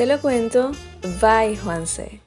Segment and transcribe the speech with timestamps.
[0.00, 0.72] Te lo cuento,
[1.20, 2.22] bye Juanse.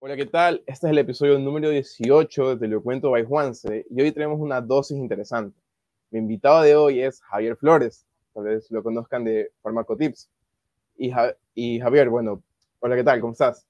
[0.00, 0.62] Hola, ¿qué tal?
[0.66, 4.38] Este es el episodio número 18 de Te lo cuento by Juanse y hoy tenemos
[4.38, 5.58] una dosis interesante.
[6.10, 10.28] Mi invitado de hoy es Javier Flores, tal vez lo conozcan de Farmacotips.
[10.98, 11.10] Y,
[11.54, 12.42] y Javier, bueno,
[12.80, 13.18] hola, ¿qué tal?
[13.22, 13.66] ¿Cómo estás?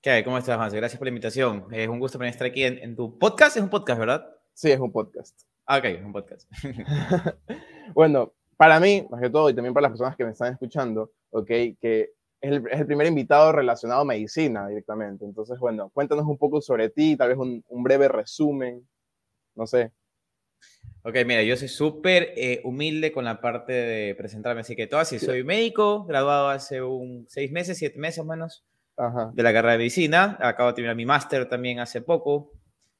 [0.00, 0.24] ¿Qué hay?
[0.24, 0.78] ¿Cómo estás, Juanse?
[0.78, 1.66] Gracias por la invitación.
[1.72, 3.58] Es un gusto estar aquí en, en, tu podcast.
[3.58, 4.26] Es un podcast, ¿verdad?
[4.54, 5.38] Sí, es un podcast.
[5.66, 6.50] Ah, ok, es un podcast.
[7.94, 11.12] bueno, para mí, más que todo, y también para las personas que me están escuchando,
[11.28, 11.46] ok,
[11.78, 15.24] que es el, primer invitado relacionado a medicina directamente.
[15.24, 18.86] Entonces, bueno, cuéntanos un poco sobre ti, tal vez un, breve resumen,
[19.54, 19.92] no sé.
[21.02, 25.00] Ok, mira, yo soy súper eh, humilde con la parte de presentarme, así que todo
[25.00, 28.64] así, soy médico, graduado hace un seis meses, siete meses menos,
[29.32, 32.52] de la carrera de medicina, acabo de terminar mi máster también hace poco,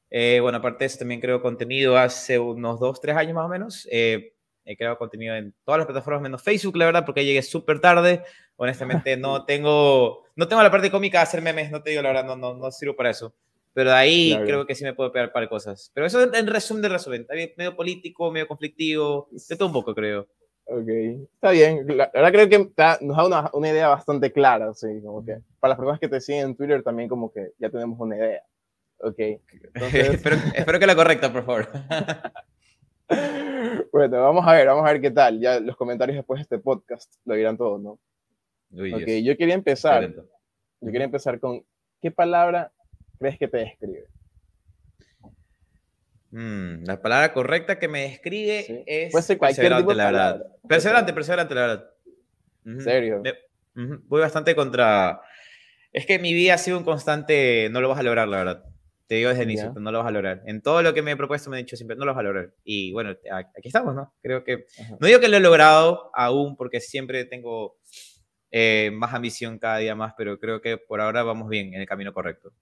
[0.09, 3.49] eh, bueno, aparte de eso también creo contenido hace unos dos, tres años más o
[3.49, 4.33] menos, eh,
[4.65, 8.23] he creado contenido en todas las plataformas menos Facebook, la verdad, porque llegué súper tarde.
[8.55, 12.09] Honestamente, no tengo, no tengo la parte cómica de hacer memes, no te digo la
[12.09, 13.33] verdad, no, no, no sirvo para eso.
[13.73, 15.91] Pero de ahí creo que sí me puedo pegar para cosas.
[15.93, 17.25] Pero eso en, resumen de resumen.
[17.55, 20.27] medio político, medio conflictivo, de todo un poco, creo.
[20.65, 20.87] Ok,
[21.33, 21.85] está bien.
[21.97, 25.69] La, verdad creo que nos da una, una, idea bastante clara, sí, como que para
[25.69, 28.43] las personas que te siguen en Twitter también como que ya tenemos una idea.
[28.99, 29.19] Ok.
[29.73, 31.67] espero, espero que la correcta, por favor.
[33.91, 35.39] bueno, vamos a ver, vamos a ver qué tal.
[35.39, 37.99] Ya los comentarios después de este podcast lo dirán todos, ¿no?
[38.73, 40.13] ok, yo quería empezar.
[40.83, 41.63] Yo quería empezar con,
[42.01, 42.71] ¿qué palabra
[43.19, 44.07] crees que te describe?
[46.31, 50.45] Mm, la palabra correcta que me describe es Puede ser cualquier tipo de la verdad.
[50.67, 51.89] Perseverante, perseverante, la verdad.
[52.65, 53.21] ¿En serio?
[53.73, 55.21] Voy bastante contra...
[55.93, 58.70] Es que mi vida ha sido un constante, no lo vas a lograr, la verdad.
[59.11, 60.41] Te digo desde el inicio, no lo vas a lograr.
[60.45, 62.23] En todo lo que me he propuesto me he dicho siempre, no lo vas a
[62.23, 62.53] lograr.
[62.63, 64.13] Y bueno, aquí estamos, ¿no?
[64.21, 64.67] Creo que...
[65.01, 67.75] No digo que lo he logrado aún, porque siempre tengo
[68.51, 71.87] eh, más ambición cada día más, pero creo que por ahora vamos bien, en el
[71.87, 72.53] camino correcto.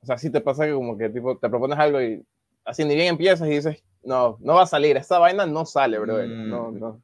[0.00, 2.24] O sea, si te pasa que como que tipo, te propones algo y
[2.64, 5.98] así ni bien empiezas y dices, no, no va a salir, esta vaina no sale,
[5.98, 6.24] bro.
[6.24, 6.78] No, mm.
[6.78, 7.02] no.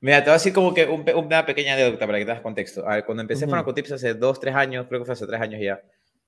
[0.00, 2.88] Mira, te voy a decir como que una pequeña anécdota para que te das contexto.
[2.88, 3.94] A ver, cuando empecé uh -huh.
[3.94, 5.82] hace dos, tres años, creo que fue hace tres años ya,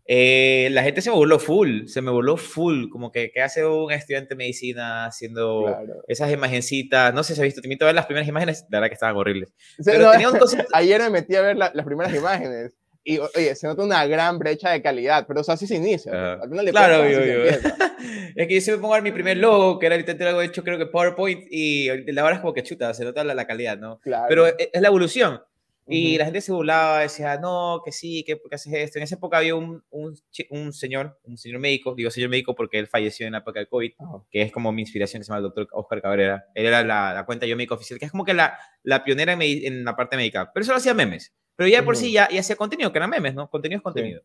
[0.06, 3.64] eh, la gente se me voló full, se me voló full, como que, ¿qué hace
[3.64, 5.76] un estudiante de medicina haciendo
[6.08, 7.14] esas imagencitas?
[7.14, 8.94] No sé si has visto, te invito a ver las primeras imágenes, de verdad que
[8.94, 9.52] estaban horribles.
[9.84, 10.38] Pero tenía un
[10.72, 12.72] Ayer me metí a ver las primeras imágenes
[13.04, 16.38] y, oye, se nota una gran brecha de calidad, pero eso así se inicia.
[16.70, 17.42] claro, yo, yo.
[18.36, 20.86] es que yo siempre pongo mi primer logo, que era literalmente algo hecho creo que
[20.86, 23.98] PowerPoint, y la verdad es como que chuta, se nota la, la calidad, ¿no?
[24.00, 24.26] Claro.
[24.28, 25.40] Pero es, es la evolución.
[25.86, 28.98] Y la gente se burlaba, decía, no, que sí, que porque haces esto.
[28.98, 30.16] En esa época había un, un,
[30.50, 33.68] un, señor, un señor médico, digo señor médico porque él falleció en la época del
[33.68, 33.92] COVID,
[34.30, 36.46] que es como mi inspiración, que se llama el doctor Oscar Cabrera.
[36.54, 39.32] Él era la, la cuenta yo médico oficial, que es como que la, la pionera
[39.32, 40.52] en, en, la parte médica.
[40.52, 41.34] Pero eso lo hacía memes.
[41.56, 43.50] Pero ya por sí ya, ya, hacía contenido, que eran memes, ¿no?
[43.50, 44.22] Contenido es contenido.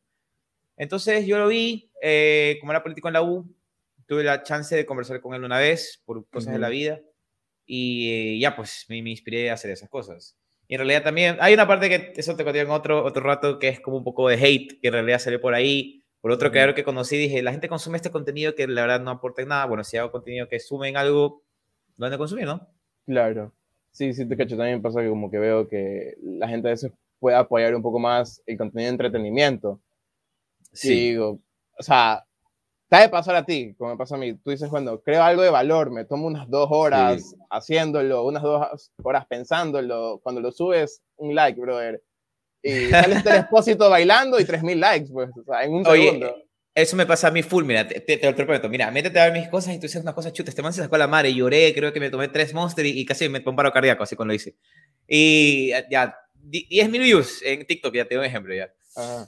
[0.77, 3.51] Entonces yo lo vi, eh, como era político en la U,
[4.05, 7.01] tuve la chance de conversar con él una vez por cosas de la vida.
[7.65, 10.37] Y eh, ya, pues me, me inspiré a hacer esas cosas.
[10.67, 13.57] Y en realidad también hay una parte que eso te conté en otro, otro rato
[13.57, 16.03] que es como un poco de hate, que en realidad salió por ahí.
[16.19, 19.11] Por otro creador que conocí, dije, la gente consume este contenido que la verdad no
[19.11, 19.65] aporta nada.
[19.65, 21.43] Bueno, si hago contenido que sumen algo,
[21.95, 22.67] lo han de consumir, ¿no?
[23.05, 23.53] Claro.
[23.91, 24.57] Sí, sí, te cacho.
[24.57, 27.99] También pasa que como que veo que la gente a veces puede apoyar un poco
[27.99, 29.79] más el contenido de entretenimiento.
[30.73, 30.89] Sí.
[30.89, 31.39] digo,
[31.79, 32.26] o sea,
[32.89, 34.33] te de pasar a ti, como me pasa a mí.
[34.35, 38.91] Tú dices, bueno, creo algo de valor, me tomo unas dos horas haciéndolo, unas dos
[39.03, 40.19] horas pensándolo.
[40.23, 42.01] Cuando lo subes, un like, brother.
[42.63, 46.35] Y sales del expósito bailando y 3000 likes, pues, o sea, en un segundo.
[46.73, 48.69] Eso me pasa a mí full, mira, te, te, lo prometo.
[48.69, 50.49] Mira, métete a ver mis cosas y tú dices unas cosas chutas.
[50.49, 53.27] Este man se sacó la madre, lloré, creo que me tomé tres Monster y, casi
[53.29, 54.55] me pongo un paro cardíaco, así cuando lo hice.
[55.07, 56.15] Y ya,
[56.45, 58.71] 10.000 views en TikTok, ya tengo un ejemplo ya.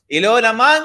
[0.08, 0.84] Y luego la man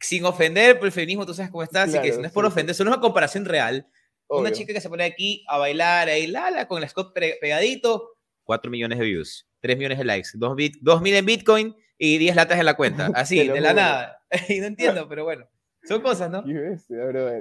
[0.00, 2.74] sin ofender por el feminismo, tú sabes cómo está, así que no es por ofender,
[2.74, 3.86] solo es una comparación real.
[4.30, 8.10] Una chica que se pone aquí a bailar ahí, lala, con el Scott pegadito,
[8.44, 12.18] 4 millones de views, 3 millones de likes, 2, bit, 2 mil en Bitcoin y
[12.18, 14.22] 10 latas en la cuenta, así, de la nada.
[14.48, 15.48] y no entiendo, pero bueno,
[15.84, 16.44] son cosas, ¿no?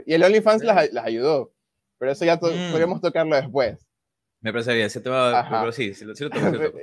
[0.06, 1.54] Y el OnlyFans las, las ayudó,
[1.98, 2.72] pero eso ya mm.
[2.72, 3.87] podríamos tocarlo después.
[4.42, 6.72] Me parece bien, se te va, pero sí, sí, lo, sí lo toco, sí lo
[6.72, 6.80] toco.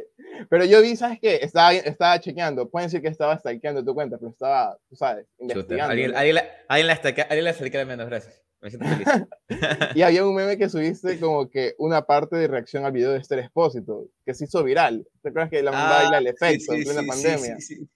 [0.50, 1.36] Pero yo vi, ¿sabes qué?
[1.36, 2.68] Estaba, estaba chequeando.
[2.68, 5.92] Pueden decir que estaba stalkeando tu cuenta, pero estaba, tú sabes, investigando.
[5.92, 8.42] Alguien, alguien, la, alguien la stalkea, alguien la menos, gracias.
[8.60, 9.08] Me siento feliz.
[9.94, 13.18] y había un meme que subiste como que una parte de reacción al video de
[13.18, 15.06] este Expósito, que se hizo viral.
[15.22, 17.60] ¿Te acuerdas que la ah, baila el efecto sí, sí, en plena pandemia?
[17.60, 17.88] Sí, sí,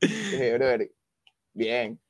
[0.00, 0.90] Dije, brother,
[1.52, 2.00] bien.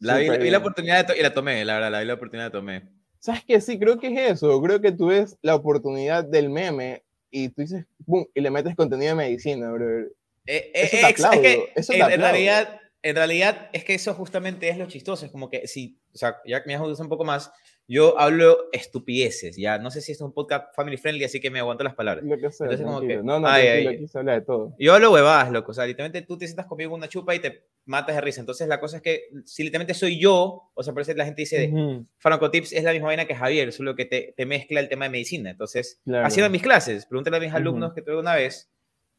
[0.00, 2.46] La vi, vi, la oportunidad de y la tomé, la verdad, la vi la oportunidad
[2.46, 2.95] de tomé.
[3.26, 3.60] ¿Sabes qué?
[3.60, 4.62] Sí, creo que es eso.
[4.62, 8.76] Creo que tú ves la oportunidad del meme y tú dices, boom, y le metes
[8.76, 10.02] contenido de medicina, bro.
[10.02, 10.10] Eh,
[10.46, 15.26] eh, es, que en, realidad, en realidad es que eso justamente es lo chistoso.
[15.26, 17.52] Es como que si, o sea, ya que me has un poco más,
[17.86, 19.78] yo hablo estupideces, ya.
[19.78, 22.24] No sé si es un podcast family friendly, así que me aguanto las palabras.
[22.24, 24.74] Lo que sea, Entonces, como que, no, no, ay, ay, aquí se habla de todo.
[24.80, 25.70] Yo hablo huevadas, loco.
[25.70, 28.40] O sea, literalmente tú te sientas conmigo una chupa y te matas de risa.
[28.40, 31.42] Entonces, la cosa es que si literalmente soy yo, o sea, por eso la gente
[31.42, 34.88] dice, uh Tips es la misma vaina que Javier, solo que te, te mezcla el
[34.88, 35.50] tema de medicina.
[35.50, 36.26] Entonces, claro.
[36.26, 38.68] haciendo mis clases, pregúntale a mis alumnos que tuve una vez,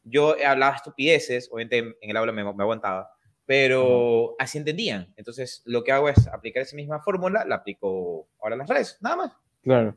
[0.04, 3.10] yo hablaba estupideces, obviamente en el aula me, me aguantaba
[3.48, 5.10] pero así entendían.
[5.16, 8.98] Entonces, lo que hago es aplicar esa misma fórmula, la aplico ahora en las redes,
[9.00, 9.32] nada más.
[9.62, 9.96] Claro.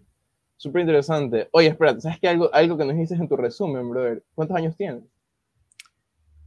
[0.56, 1.50] Súper interesante.
[1.52, 2.30] Oye, espérate, ¿sabes qué?
[2.30, 4.24] Algo, algo que nos dices en tu resumen, brother.
[4.36, 5.04] ¿Cuántos años tienes?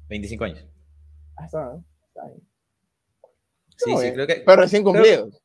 [0.08, 0.66] 25 años.
[1.36, 1.78] Ah, está,
[2.08, 2.40] está bien.
[3.76, 4.42] Sí, sí, creo que...
[4.46, 5.42] Pero recién cumplidos.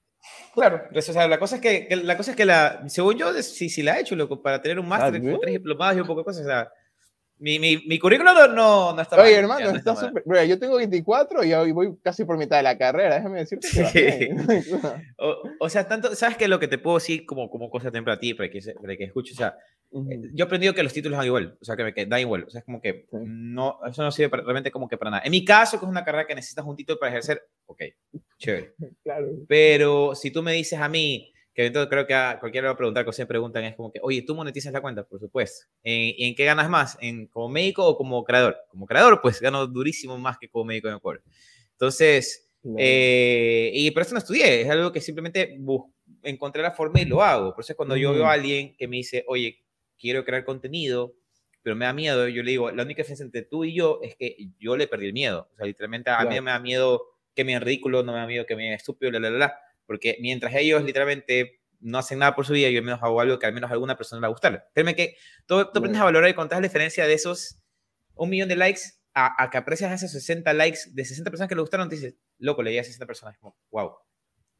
[0.54, 3.70] Claro, o sea, la cosa es que, la cosa es que la, según yo, sí,
[3.70, 6.26] sí la he hecho, loco, para tener un máster, tres diplomados y un poco de
[6.26, 6.72] cosas, o sea,
[7.40, 10.24] mi, mi, mi currículum no, no, está Oye, hermano, está, súper.
[10.48, 14.30] Yo tengo 24 y hoy voy casi por mitad de la carrera, déjame decirte que.
[15.18, 16.48] o, o, sea, tanto, ¿sabes qué?
[16.48, 19.06] Lo que te puedo decir como, como cosa temprana a ti, para que, para que
[19.06, 19.56] escuches, o sea,
[19.92, 22.44] eh, yo he aprendido que los títulos dan igual, o sea, que, que dan igual,
[22.44, 25.24] o sea, es como que no, eso no sirve realmente como que para nada.
[25.26, 27.82] En mi caso, que es una carrera que necesitas un título para ejercer, ok,
[28.38, 28.74] chévere.
[29.04, 29.28] Claro.
[29.48, 32.78] Pero si tú me dices a mí, que entonces creo que a cualquiera va a
[32.78, 35.04] preguntar, que se preguntan, es como que, oye, ¿tú monetizas la cuenta?
[35.04, 35.66] Por supuesto.
[35.84, 36.98] ¿En, ¿En, qué ganas más?
[37.02, 38.58] ¿En como médico o como creador?
[38.70, 41.20] Como creador, pues gano durísimo más que como médico en el
[41.72, 45.58] Entonces, eh, y por eso no estudié, es algo que simplemente
[46.24, 47.54] encontré la forma y lo hago.
[47.54, 49.64] Por eso es cuando yo veo a alguien que me dice, oye,
[49.98, 51.16] quiero crear contenido,
[51.62, 54.16] pero me da miedo, yo le digo, la única diferencia entre tú y yo es
[54.16, 55.50] que yo le perdí el miedo.
[55.54, 57.02] O sea, literalmente a mí me da miedo
[57.36, 60.18] que me ridículo, no me da miedo que me estúpido, la, la, la, la porque
[60.22, 63.48] mientras ellos literalmente no hacen nada por su vida, yo al menos hago algo que
[63.48, 64.70] al menos a alguna persona le va a gustar.
[64.72, 65.16] Créeme que
[65.48, 67.58] tú, tú aprendes a valorar y contar la diferencia de esos
[68.14, 68.82] un millón de likes
[69.16, 72.62] a, que aprecias esos 60 likes de 60 personas que le gustaron, te dices, loco,
[72.62, 73.96] leí a 60 personas, como, wow.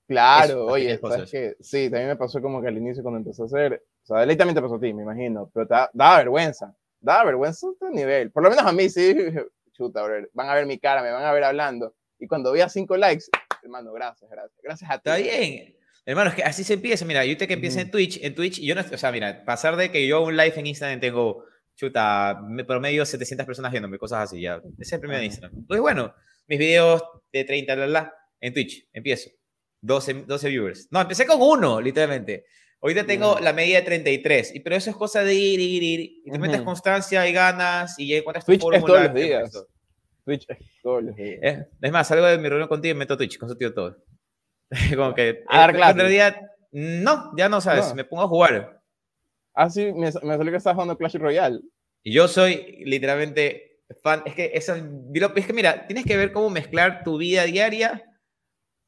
[0.08, 3.46] Claro, oye, es que sí, también me pasó como que al inicio cuando empezó a
[3.46, 6.76] hacer, o sea, de también te pasó a ti, me imagino, pero te da, vergüenza,
[7.00, 9.14] da vergüenza a otro nivel, por lo menos a mí sí,
[9.74, 10.02] chuta,
[10.34, 13.26] van a ver mi cara, me van a ver hablando, y cuando veía 5 likes,
[13.64, 14.60] hermano, gracias, gracias.
[14.62, 15.10] Gracias a ti.
[15.10, 15.76] Está bien.
[16.06, 17.06] Hermano, es que así se empieza.
[17.06, 19.76] Mira, yo te que empiece en Twitch, en Twitch, yo no, o sea, mira, pasar
[19.76, 21.44] de que yo un live en Instagram tengo,
[21.76, 24.56] chuta, me promedio 700 personas viéndome, cosas así, ya.
[24.56, 25.54] Ese es el primero de Instagram.
[25.56, 26.14] Entonces, bueno,
[26.48, 29.30] mis videos de 30, la, la, en Twitch, empiezo.
[29.82, 30.88] 12, 12 viewers.
[30.92, 32.46] No, empecé con uno, literalmente.
[32.82, 36.00] Ahorita tengo la media de 33, y, pero eso es cosa de ir, ir, ir.
[36.26, 38.74] Y te metes constancia y ganas y ya encuentras tu Twitch.
[38.74, 39.52] Es todos los días.
[40.24, 40.48] Twitch
[40.82, 41.40] todos los días.
[41.42, 43.98] Es, es, más, salgo de mi reunión contigo y meto Twitch, con su tío todo.
[44.96, 45.44] Como que.
[45.48, 45.96] A dar clases.
[45.96, 48.82] En realidad, no, ya no sabes, me pongo a jugar.
[49.54, 51.60] Ah, sí, me, me salió que estás jugando Clash Royale.
[52.04, 53.70] Y yo soy literalmente
[54.02, 54.22] fan.
[54.26, 58.06] Es que, eso, es que, mira, tienes que ver cómo mezclar tu vida diaria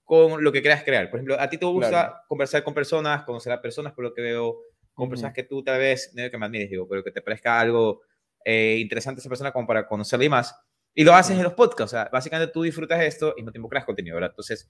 [0.04, 1.10] con lo que quieras crear.
[1.10, 4.22] Por ejemplo, a ti te gusta conversar con personas, conocer a personas, por lo que
[4.22, 4.60] veo,
[4.94, 7.60] con personas que tú tal vez, no que me admires, digo, pero que te parezca
[7.60, 8.02] algo
[8.44, 10.56] eh, interesante esa persona como para conocerla y más.
[10.94, 13.62] Y lo haces en los podcasts, o sea, básicamente tú disfrutas esto y no te
[13.62, 14.32] creas contenido, ¿verdad?
[14.32, 14.70] Entonces,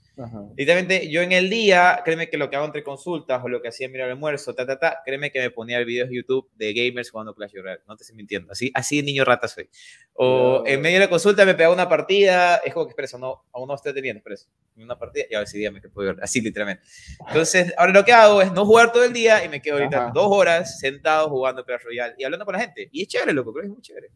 [0.56, 3.70] literalmente yo en el día, créeme que lo que hago entre consultas o lo que
[3.70, 6.48] hacía en mirar el almuerzo, ta, ta, ta, créeme que me ponía videos de YouTube
[6.54, 9.68] de gamers jugando Clash Royale, no te estoy mintiendo, así, así de niño rata soy.
[10.14, 13.46] O en medio de la consulta me pegaba una partida, es como que, espera, no,
[13.52, 14.36] aún no estoy teniendo, espera,
[14.76, 16.84] una partida y a ver si dígame que puedo ver, así literalmente.
[17.28, 20.12] Entonces, ahora lo que hago es no jugar todo el día y me quedo ahorita
[20.14, 22.90] dos horas sentado jugando Clash Royale y hablando con la gente.
[22.92, 24.12] Y es chévere, loco, creo que es muy chévere.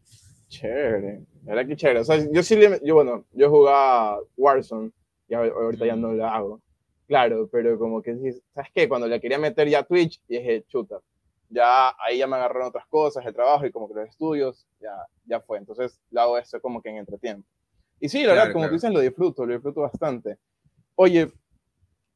[0.48, 2.00] Chévere, era que chévere.
[2.00, 4.90] O sea, yo sí, yo bueno, yo jugaba Warzone
[5.28, 6.60] y ahorita ya no lo hago.
[7.06, 8.16] Claro, pero como que,
[8.52, 8.88] ¿sabes qué?
[8.88, 11.00] Cuando le quería meter ya Twitch, y dije, chuta,
[11.48, 14.94] ya ahí ya me agarraron otras cosas, el trabajo y como que los estudios, ya,
[15.24, 15.58] ya fue.
[15.58, 17.48] Entonces lo hago eso como que en entretiempo.
[18.00, 20.36] Y sí, la verdad, como tú dices, lo disfruto, lo disfruto bastante.
[20.96, 21.30] Oye,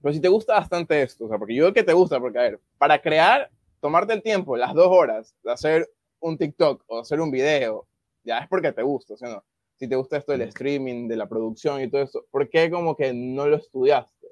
[0.02, 2.38] pero si te gusta bastante esto, o sea, porque yo veo que te gusta, porque
[2.38, 7.00] a ver, para crear, tomarte el tiempo, las dos horas, de hacer un TikTok o
[7.00, 7.86] hacer un video
[8.30, 9.44] ya es porque te gusta, ¿sí no?
[9.76, 12.96] Si te gusta esto del streaming, de la producción y todo eso, ¿por qué como
[12.96, 14.28] que no lo estudiaste?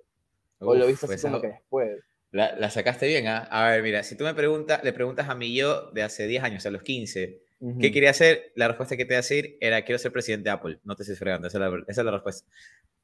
[0.61, 1.99] ¿O lo viste así pues como que después?
[2.31, 3.49] La, sacaste bien, ¿ah?
[3.51, 6.43] A ver, mira, si tú me preguntas, le preguntas a mí yo de hace 10
[6.45, 7.41] años, a los 15,
[7.81, 8.53] ¿qué quería hacer?
[8.55, 10.79] La respuesta que te voy a decir era, quiero ser presidente de Apple.
[10.85, 12.47] No te estés fregando, esa es la, respuesta.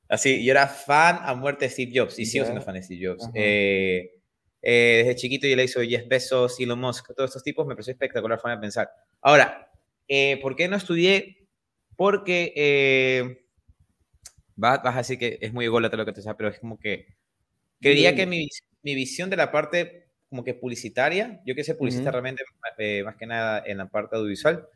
[0.08, 3.06] Así, yo era fan a muerte de Steve Jobs, y sigo siendo fan de Steve
[3.06, 3.30] Jobs.
[3.34, 4.20] Eh,
[4.60, 7.92] eh, desde chiquito yo le hizo Jeff Bezos, Elon Musk, todos estos tipos, me pareció
[7.92, 8.90] espectacular forma de pensar.
[9.22, 9.70] Ahora,
[10.08, 11.48] eh, ¿Por qué no estudié?
[11.96, 13.44] Porque eh,
[14.56, 17.06] vas, a decir que es muy ególatra lo que te sabes, pero es como que
[17.80, 18.48] quería que mi,
[18.82, 22.42] mi, visión de la parte como que publicitaria, yo que sé publicista realmente
[22.78, 24.66] eh, más que nada en la parte audiovisual,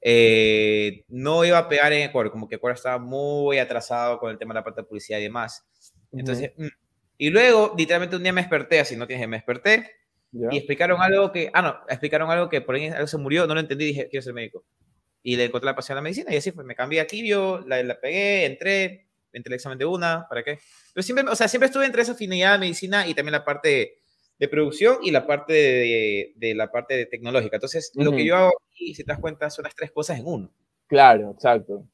[0.00, 4.38] eh, no iba a pegar en Ecuador, como que Ecuador estaba muy atrasado con el
[4.38, 5.66] tema de la parte de publicidad y demás.
[6.12, 6.66] Entonces, mm.
[7.18, 9.90] y luego, literalmente un día me desperté, así no tienes, me desperté
[10.50, 13.54] y explicaron algo que, ah, no, explicaron algo que por ahí algo se murió, no
[13.54, 14.64] lo entendí, dije, quiero ser médico.
[15.22, 17.60] Y le encontré la pasión a la medicina y así fue, me cambié a quibio,
[17.66, 20.58] la, la pegué, entré, entré el examen de una, ¿para qué?
[20.92, 23.98] Pero siempre, o sea, siempre estuve entre esa afinidad de medicina y también la parte
[24.38, 27.56] de, producción y la parte de, de, la parte tecnológica.
[27.56, 30.26] Entonces, lo que yo hago aquí, si te das cuenta, son las tres cosas en
[30.26, 30.52] uno.
[30.86, 31.88] Claro, exacto.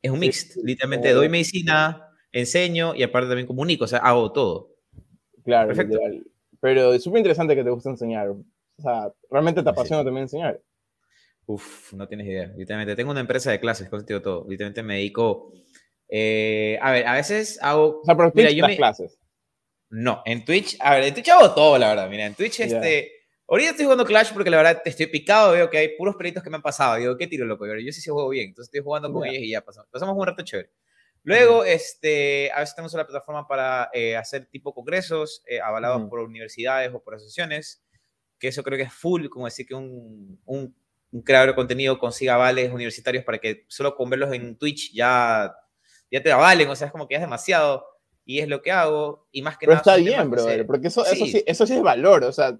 [0.00, 4.74] Es un mix, literalmente doy medicina, enseño y aparte también comunico, o sea, hago todo.
[5.44, 5.98] Claro, Perfecto.
[6.64, 8.30] Pero es súper interesante que te guste enseñar.
[8.30, 8.42] O
[8.78, 10.62] sea, realmente te apasiona también enseñar.
[11.44, 12.54] Uf, no tienes idea.
[12.56, 14.46] Literalmente, tengo una empresa de clases, contigo todo.
[14.48, 15.52] Literalmente me dedico.
[16.08, 18.00] Eh, a ver, a veces hago.
[18.00, 19.18] O sea, pero mira, clases.
[19.90, 22.08] No, en Twitch, a ver, en Twitch hago todo, la verdad.
[22.08, 23.12] Mira, en Twitch, este.
[23.46, 26.48] Ahorita estoy jugando Clash porque la verdad estoy picado, veo que hay puros peritos que
[26.48, 26.96] me han pasado.
[26.96, 27.66] Digo, ¿qué tiro, loco?
[27.66, 28.48] Yo sí sí juego bien.
[28.48, 29.90] Entonces estoy jugando con ellos y ya pasamos.
[29.90, 30.70] Pasamos un rato chévere.
[31.24, 36.20] Luego, este, a veces tenemos una plataforma para eh, hacer tipo congresos eh, avalados por
[36.20, 37.82] universidades o por asociaciones,
[38.38, 40.76] que eso creo que es full, como decir que un, un,
[41.24, 45.54] creador de contenido consiga avales universitarios para que solo con verlos en Twitch ya,
[46.10, 47.86] ya te avalen, o sea, es como que ya es demasiado,
[48.26, 49.82] y es lo que hago, y más que pero nada...
[49.84, 51.14] Pero está bien, brother, porque eso sí.
[51.14, 52.58] Eso, sí, eso sí es valor, o sea,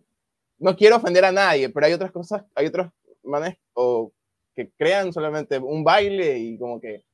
[0.58, 2.90] no quiero ofender a nadie, pero hay otras cosas, hay otros
[3.24, 4.12] manes o
[4.54, 7.04] que crean solamente un baile y como que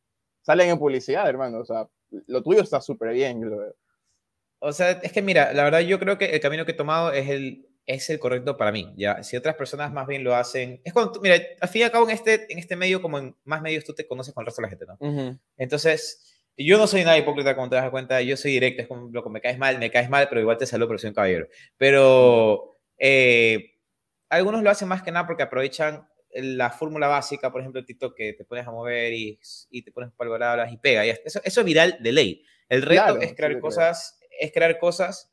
[0.50, 1.60] salen en publicidad, hermano.
[1.60, 1.86] O sea,
[2.26, 3.74] lo tuyo está súper bien, yo lo veo.
[4.58, 7.12] O sea, es que mira, la verdad yo creo que el camino que he tomado
[7.12, 8.92] es el, es el correcto para mí.
[8.96, 9.22] ¿ya?
[9.22, 10.80] Si otras personas más bien lo hacen...
[10.84, 13.36] Es cuando, mira, al fin y al cabo en este, en este medio, como en
[13.44, 15.38] más medios, tú te conoces con el resto de la gente, ¿no?
[15.56, 19.08] Entonces, yo no soy nada hipócrita, como te das cuenta, yo soy directo, es como,
[19.10, 21.14] lo que me caes mal, me caes mal, pero igual te saludo, pero soy un
[21.14, 21.46] caballero.
[21.76, 23.76] Pero eh,
[24.28, 28.32] algunos lo hacen más que nada porque aprovechan la fórmula básica, por ejemplo, TikTok, que
[28.34, 29.38] te pones a mover y,
[29.70, 31.06] y te pones palabras y pega.
[31.06, 32.44] Y eso, eso, es viral de ley.
[32.68, 35.32] El reto es crear cosas, es crear cosas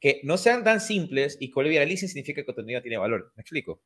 [0.00, 3.32] que no sean tan simples y que lo viralicen significa que el contenido tiene valor.
[3.36, 3.82] ¿Me explico?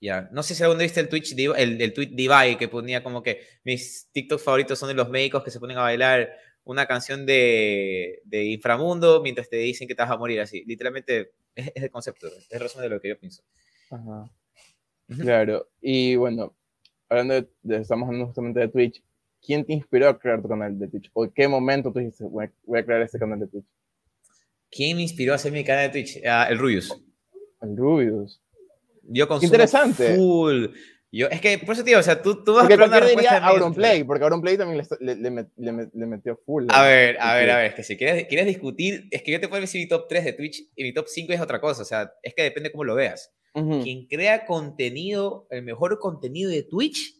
[0.00, 3.22] Ya, no sé si alguna viste el Twitch, el, el tweet Divide que ponía como
[3.22, 7.24] que mis TikTok favoritos son de los médicos que se ponen a bailar una canción
[7.26, 10.64] de, de inframundo mientras te dicen que te vas a morir así.
[10.66, 13.42] Literalmente es, el concepto, es el resumen de lo que yo pienso.
[13.90, 14.30] Ajá.
[15.08, 16.54] Claro, y bueno,
[17.08, 19.02] hablando de, estamos hablando justamente de Twitch,
[19.40, 21.10] ¿quién te inspiró a crear tu canal de Twitch?
[21.12, 23.66] ¿O en qué momento tú dijiste, voy a, crear este canal de Twitch?
[24.70, 26.20] ¿Quién me inspiró a hacer mi canal de Twitch?
[26.26, 26.92] Ah, el Rubius.
[27.62, 28.40] El Rubius.
[29.04, 30.16] Yo consumo interesante.
[30.16, 30.66] full.
[31.12, 33.38] Yo, es que, por eso, tío, o sea, tú, tú vas porque a una diría
[33.38, 36.66] Auronplay, porque Auronplay también le, le, le, le, metió full.
[36.68, 39.40] A ver, a ver, a ver, es que si quieres, quieres discutir, es que yo
[39.40, 41.82] te puedo decir mi top 3 de Twitch y mi top 5 es otra cosa,
[41.82, 43.32] o sea, es que depende cómo lo veas
[43.82, 47.14] quien crea contenido, el mejor contenido de Twitch,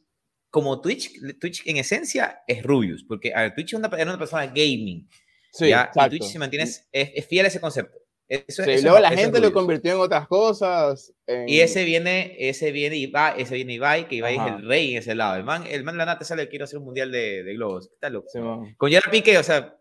[0.50, 4.46] como Twitch, Twitch en esencia es Rubius, porque a ver, Twitch es una, una persona
[4.46, 5.08] gaming.
[5.52, 5.90] Sí, ¿ya?
[5.94, 7.98] Y Twitch se mantiene, es, fiel a ese concepto.
[8.28, 11.14] Eso, sí, luego la gente lo convirtió en otras cosas.
[11.46, 14.98] Y ese viene, ese viene Ibai, ese viene Ibai, que Ibai es el rey en
[14.98, 15.36] ese lado.
[15.36, 17.88] El man, el man de la nata sale, quiero hacer un mundial de, de globos.
[17.88, 18.28] ¿Qué tal, loco?
[18.76, 19.78] Con Gerard Piqué, o sea,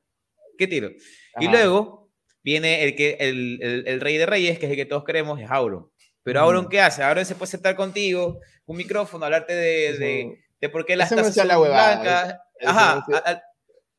[0.58, 0.92] ¿qué tiro?
[1.40, 2.12] Y luego
[2.44, 5.40] viene el, que, el, el, el, rey de reyes, que es el que todos queremos,
[5.42, 5.90] es Auron.
[6.26, 7.04] Pero Auron, ¿qué hace?
[7.04, 11.48] Auron se puede sentar contigo, un micrófono, hablarte de, de, por qué las tasas son
[11.48, 12.40] blancas.
[12.66, 13.06] Ajá.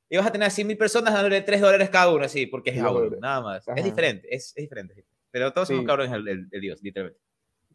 [0.08, 2.80] y vas a tener 100 mil personas dándole 3 dólares cada uno, así, porque es
[2.80, 3.68] Auron, nada más.
[3.68, 5.06] Es diferente, es, es, diferente.
[5.30, 7.20] Pero todos somos cabrones el, el, Dios, literalmente.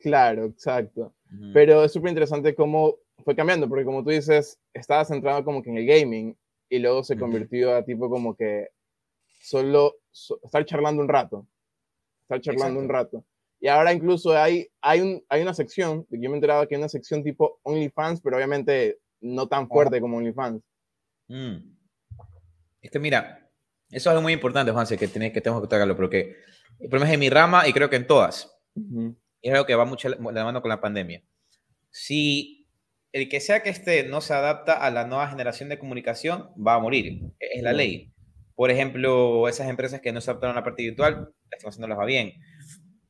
[0.01, 1.15] Claro, exacto.
[1.53, 5.70] Pero es súper interesante cómo fue cambiando, porque como tú dices, estaba centrado como que
[5.70, 8.67] en el gaming y luego se convirtió a tipo como que
[9.39, 9.96] solo
[10.43, 11.48] estar charlando un rato.
[12.24, 13.24] Estar charlando un rato.
[13.63, 16.79] Y ahora incluso hay, hay, un, hay una sección, yo me he enterado que hay
[16.79, 20.63] una sección tipo OnlyFans, pero obviamente no tan fuerte como OnlyFans.
[21.27, 21.57] Mm.
[22.81, 23.47] Es que mira,
[23.91, 26.37] eso es algo muy importante, Juanse, que, tiene, que tenemos que tocarlo, porque
[26.79, 28.51] el problema es en mi rama y creo que en todas.
[28.75, 31.21] Y es algo que va mucho de la mano con la pandemia.
[31.91, 32.67] Si
[33.11, 36.75] el que sea que esté no se adapta a la nueva generación de comunicación, va
[36.75, 37.21] a morir.
[37.37, 38.11] Es la ley.
[38.55, 41.87] Por ejemplo, esas empresas que no se adaptaron a la parte virtual, la están haciendo
[41.87, 42.33] las va bien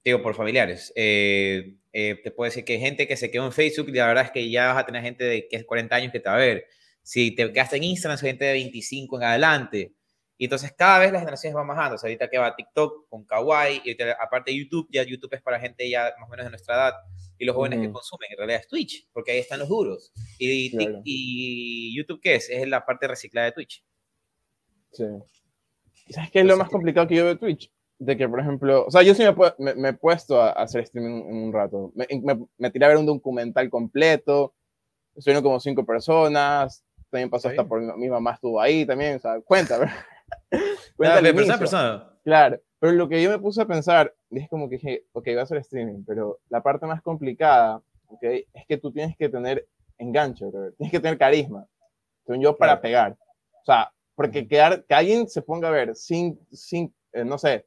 [0.03, 0.91] digo, por familiares.
[0.96, 4.08] Eh, eh, te puedo decir que hay gente que se quedó en Facebook y la
[4.08, 6.29] verdad es que ya vas a tener gente de que es 40 años que te
[6.29, 6.65] va a ver.
[7.03, 9.93] Si te quedaste en Instagram, es gente de 25 en adelante.
[10.38, 11.96] Y entonces cada vez las generaciones van bajando.
[11.96, 15.60] O sea, ahorita que va TikTok con Kawaii, y aparte YouTube, ya YouTube es para
[15.60, 16.93] gente ya más o menos de nuestra edad
[17.38, 18.31] y los jóvenes que consumen.
[18.31, 20.12] En realidad es Twitch, porque ahí están los duros.
[20.39, 20.72] Y,
[21.03, 22.50] y, YouTube, ¿qué es?
[22.50, 23.84] Es la parte reciclada de Twitch.
[24.91, 25.05] Sí.
[26.10, 27.72] ¿Sabes qué es lo más complicado que yo veo de Twitch?
[28.01, 29.24] De que, por ejemplo, o sea, yo sí
[29.60, 31.91] me, me, he puesto a, hacer streaming en un rato.
[31.93, 32.08] Me,
[32.58, 34.55] me, tiré a ver un documental completo,
[35.15, 39.39] estuvieron como cinco personas, también pasó hasta por mi, mamá estuvo ahí también, o sea,
[39.41, 39.93] cuenta, ¿verdad?
[40.98, 42.17] cuenta de persona persona.
[42.24, 45.38] Claro, pero lo que yo me puse a pensar, es como que dije, ok, voy
[45.38, 49.67] a hacer streaming, pero la parte más complicada, ok, es que tú tienes que tener
[50.00, 51.67] enganche, tienes que tener carisma,
[52.25, 53.15] según yo, para pegar.
[53.62, 57.65] O sea, porque quedar, que alguien se ponga a ver sin, sin eh, no sé,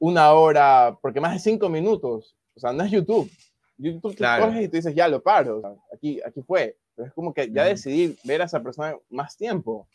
[0.00, 3.30] una hora, porque más de cinco minutos, o sea, no es YouTube.
[3.78, 6.76] YouTube tú coges y tú dices, ya lo paro, aquí, aquí fue.
[6.96, 9.88] Pero es como que ya decidí ver a esa persona más tiempo.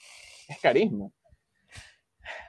[0.48, 1.10] Es carisma.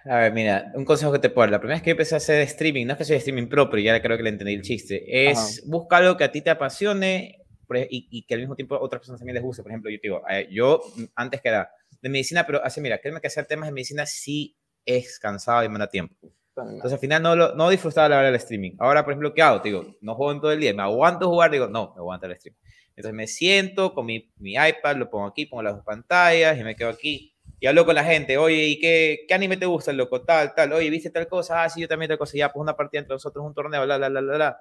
[0.04, 1.52] A ver, mira, un consejo que te puedo dar.
[1.52, 4.00] La primera vez que empecé a hacer streaming, no es que soy streaming propio, ya
[4.00, 7.42] creo que le entendí el chiste, es buscar algo que a ti te apasione
[7.90, 9.62] y, y, que al mismo tiempo otras personas también les guste.
[9.62, 10.80] Por ejemplo, yo digo, eh, yo
[11.14, 11.70] antes que era
[12.00, 15.68] de medicina, pero así, mira, créeme que hacer temas de medicina sí es cansado y
[15.68, 16.32] me da tiempo.
[16.62, 18.72] Entonces al final no, no disfrutaba la hora del streaming.
[18.78, 19.60] Ahora, por ejemplo, ¿qué hago?
[19.60, 22.26] Te digo, no juego en todo el día, me aguanto jugar, digo, no, me aguanto
[22.26, 22.58] el streaming.
[22.96, 26.64] Entonces me siento con mi, mi, iPad, lo pongo aquí, pongo las dos pantallas y
[26.64, 27.34] me quedo aquí.
[27.60, 30.22] Y hablo con la gente, oye, ¿y qué, qué anime te gusta, loco?
[30.22, 31.62] Tal, tal, oye, ¿viste tal cosa?
[31.62, 32.36] Ah, sí, yo también tal cosa.
[32.36, 34.58] Ya, pues una partida entre nosotros, un torneo, bla, bla, bla, bla, bla.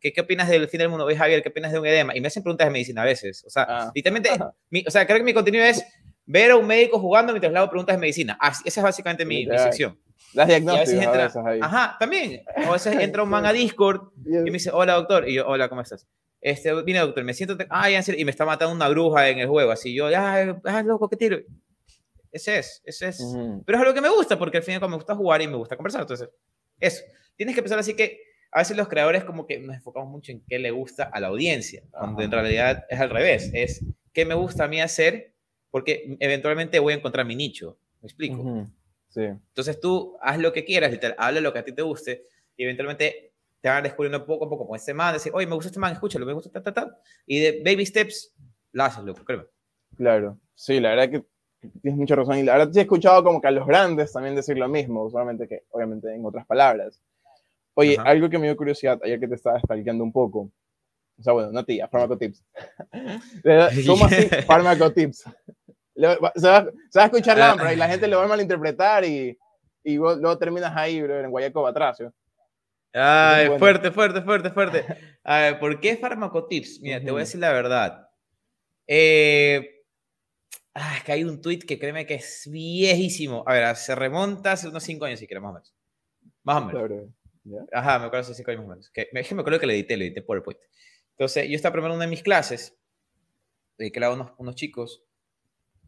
[0.00, 1.06] ¿Qué, ¿Qué opinas del fin del mundo?
[1.06, 2.14] Oye, Javier, ¿qué opinas de un edema?
[2.14, 3.42] Y me hacen preguntas de medicina a veces.
[3.44, 3.92] O sea, ah.
[3.94, 4.30] literalmente,
[4.86, 5.84] o sea, creo que mi contenido es
[6.26, 8.38] ver a un médico jugando mientras le hago preguntas de medicina.
[8.42, 9.98] esa es básicamente mi, mi sección.
[10.34, 10.50] Las.
[10.50, 12.42] A veces entra, Ajá, también.
[12.66, 15.28] O a veces entra un man a Discord y me dice, hola doctor.
[15.28, 16.06] Y yo, hola, ¿cómo estás?
[16.40, 19.72] Este, vine doctor, me siento, ay, y me está matando una bruja en el juego.
[19.72, 21.38] Así yo, ya, ah, loco, ¿qué tiro?
[22.30, 23.36] Ese es, ese es.
[23.64, 25.76] Pero es algo que me gusta, porque al final me gusta jugar y me gusta
[25.76, 26.02] conversar.
[26.02, 26.28] Entonces,
[26.78, 27.02] eso.
[27.36, 28.20] Tienes que pensar así que
[28.50, 31.28] a veces los creadores como que nos enfocamos mucho en qué le gusta a la
[31.28, 33.50] audiencia, cuando en realidad es al revés.
[33.52, 35.34] Es qué me gusta a mí hacer,
[35.70, 37.78] porque eventualmente voy a encontrar mi nicho.
[38.00, 38.68] ¿Me explico?
[39.14, 43.32] Entonces tú haz lo que quieras, habla lo que a ti te guste y eventualmente
[43.60, 45.92] te van descubriendo poco a poco como este man, decir, oye, me gusta este man,
[45.92, 46.98] escúchalo, me gusta, ta, ta, ta.
[47.26, 48.34] Y de baby steps,
[48.72, 49.44] lo haces, loco, créeme.
[49.96, 51.24] Claro, sí, la verdad que
[51.82, 52.38] tienes mucha razón.
[52.38, 55.10] Y la verdad sí he escuchado como que a los grandes también decir lo mismo,
[55.10, 57.02] solamente que obviamente en otras palabras.
[57.74, 60.50] Oye, algo que me dio curiosidad, ayer que te estaba stalkeando un poco.
[61.18, 62.44] O sea, bueno, no tía, Farmacotips.
[63.86, 64.28] ¿Cómo así?
[64.46, 65.24] Farmacotips
[65.98, 69.36] se, va, a escuchar la y la gente lo va a malinterpretar y,
[69.82, 72.12] y luego terminas ahí, bro, en Guayaco Batracio.
[72.92, 74.84] Ay, fuerte, fuerte, fuerte, fuerte.
[75.24, 76.80] A ver, ¿por qué Farmacotips?
[76.80, 78.08] Mira, te voy a decir la verdad.
[78.86, 79.84] Eh,
[80.74, 83.44] ah, es que hay un tweet que créeme que es viejísimo.
[83.46, 85.74] A ver, se remonta hace unos 5 años, si quieres, más o menos.
[86.44, 87.08] Más o menos.
[87.72, 88.90] Ajá, me acuerdo hace 5 años más o menos.
[88.90, 90.58] Que, es que me acuerdo que le edité, le edité PowerPoint.
[91.10, 92.78] Entonces, yo estaba primero en una de mis clases,
[93.76, 95.04] de que le unos, unos chicos,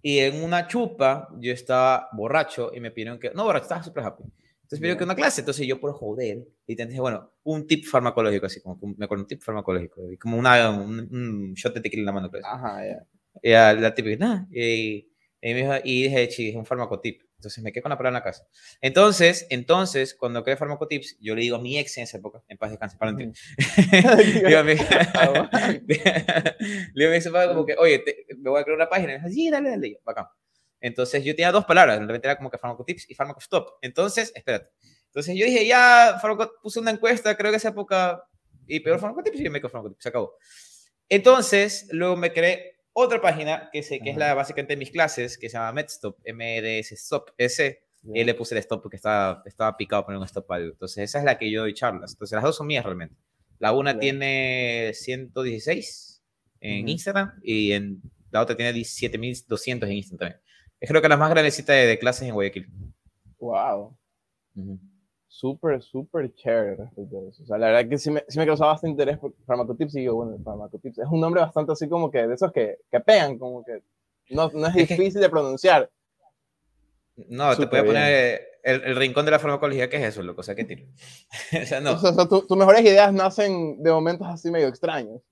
[0.02, 3.30] y en una chupa, yo estaba borracho y me pidieron que.
[3.34, 4.22] No, borracho, estaba súper happy.
[4.22, 5.40] Entonces me pidieron que una clase.
[5.40, 9.24] Entonces yo, por joder, y te dije, bueno, un tip farmacológico, así como, me acuerdo,
[9.24, 12.30] un tip farmacológico, como una, un, shot de tequila en la mano.
[12.30, 12.42] Pues.
[12.44, 13.06] Ajá, ya.
[13.42, 13.72] Yeah.
[13.72, 14.48] Y la típica, nada.
[14.52, 15.09] Y,
[15.42, 17.22] y, me dijo, y dije, sí, es un farmacotip.
[17.36, 18.46] Entonces me quedé con la palabra en la casa.
[18.82, 22.58] Entonces, entonces, cuando creé Farmacotips, yo le digo a mi ex en esa época, en
[22.58, 23.32] paz descanse, para mi, le
[24.46, 24.72] digo a mi
[27.16, 28.04] ex como que, oye,
[28.36, 29.14] me voy a crear una página.
[29.14, 30.26] Y me dice, sí, dale, dale, bacán.
[30.82, 33.78] Entonces yo tenía dos palabras, de repente era como que Farmacotips y Farmacostop.
[33.80, 34.70] Entonces, espérate.
[35.06, 38.22] Entonces yo dije, ya, Farmaco, puse una encuesta, creo que esa época,
[38.66, 40.36] y peor Farmacotips y yo me quedo Farmacotips, se acabó.
[41.08, 45.38] Entonces, luego me creé otra página que, sé, que es la básicamente de mis clases,
[45.38, 47.82] que se llama MedStop, MDS Stop, S.
[48.02, 50.72] Y le puse el stop porque estaba, estaba picado poner un stop algo.
[50.72, 52.12] Entonces, esa es la que yo doy charlas.
[52.12, 53.14] Entonces, las dos son mías realmente.
[53.58, 56.22] La una tiene 116
[56.60, 58.00] en Instagram y en,
[58.30, 60.40] la otra tiene 17.200 en Instagram también.
[60.80, 62.68] Es creo que la más grandecita de, de clases en Guayaquil.
[63.38, 63.98] Wow
[65.30, 67.42] súper, súper chévere respecto a eso.
[67.44, 70.04] O sea, la verdad que sí me, sí me causaba bastante interés por Farmacotips y
[70.04, 73.38] yo, bueno, Farmacotips es un nombre bastante así como que de esos que, que pegan,
[73.38, 73.80] como que
[74.30, 75.88] no, no es difícil de pronunciar.
[77.28, 80.40] No, te puede poner el, el, rincón de la farmacología, ¿qué es eso, loco?
[80.40, 80.84] O sea, ¿qué tiro?
[81.62, 81.92] o sea, no.
[81.92, 85.22] O sea, tus mejores ideas nacen de momentos así medio extraños.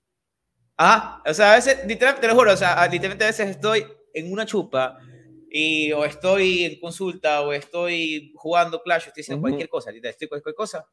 [0.77, 3.85] Ah, o sea, a veces, literalmente, te lo juro, o sea, literalmente a veces estoy
[4.13, 4.97] en una chupa
[5.51, 10.55] y o estoy en consulta o estoy jugando Clash, estoy haciendo cualquier cosa, estoy cualquier
[10.55, 10.87] cosa.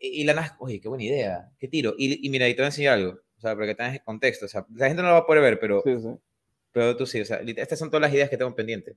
[0.00, 1.94] Y, la NAS, oye, qué buena idea, qué tiro.
[1.96, 4.44] Y, mira, y te voy a enseñar algo, o sea, para que tengas contexto.
[4.44, 6.08] O sea, la gente no lo va a poder ver, pero, sí, sí.
[6.70, 8.96] pero tú sí, o sea, estas son todas las ideas que tengo pendientes.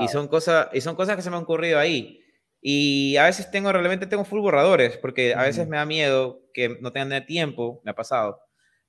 [0.00, 2.20] Y, son cosas, y son cosas que se me han ocurrido ahí.
[2.60, 6.76] Y a veces tengo, realmente tengo full borradores, porque a veces me da miedo que
[6.80, 8.38] no tengan tiempo, me ha pasado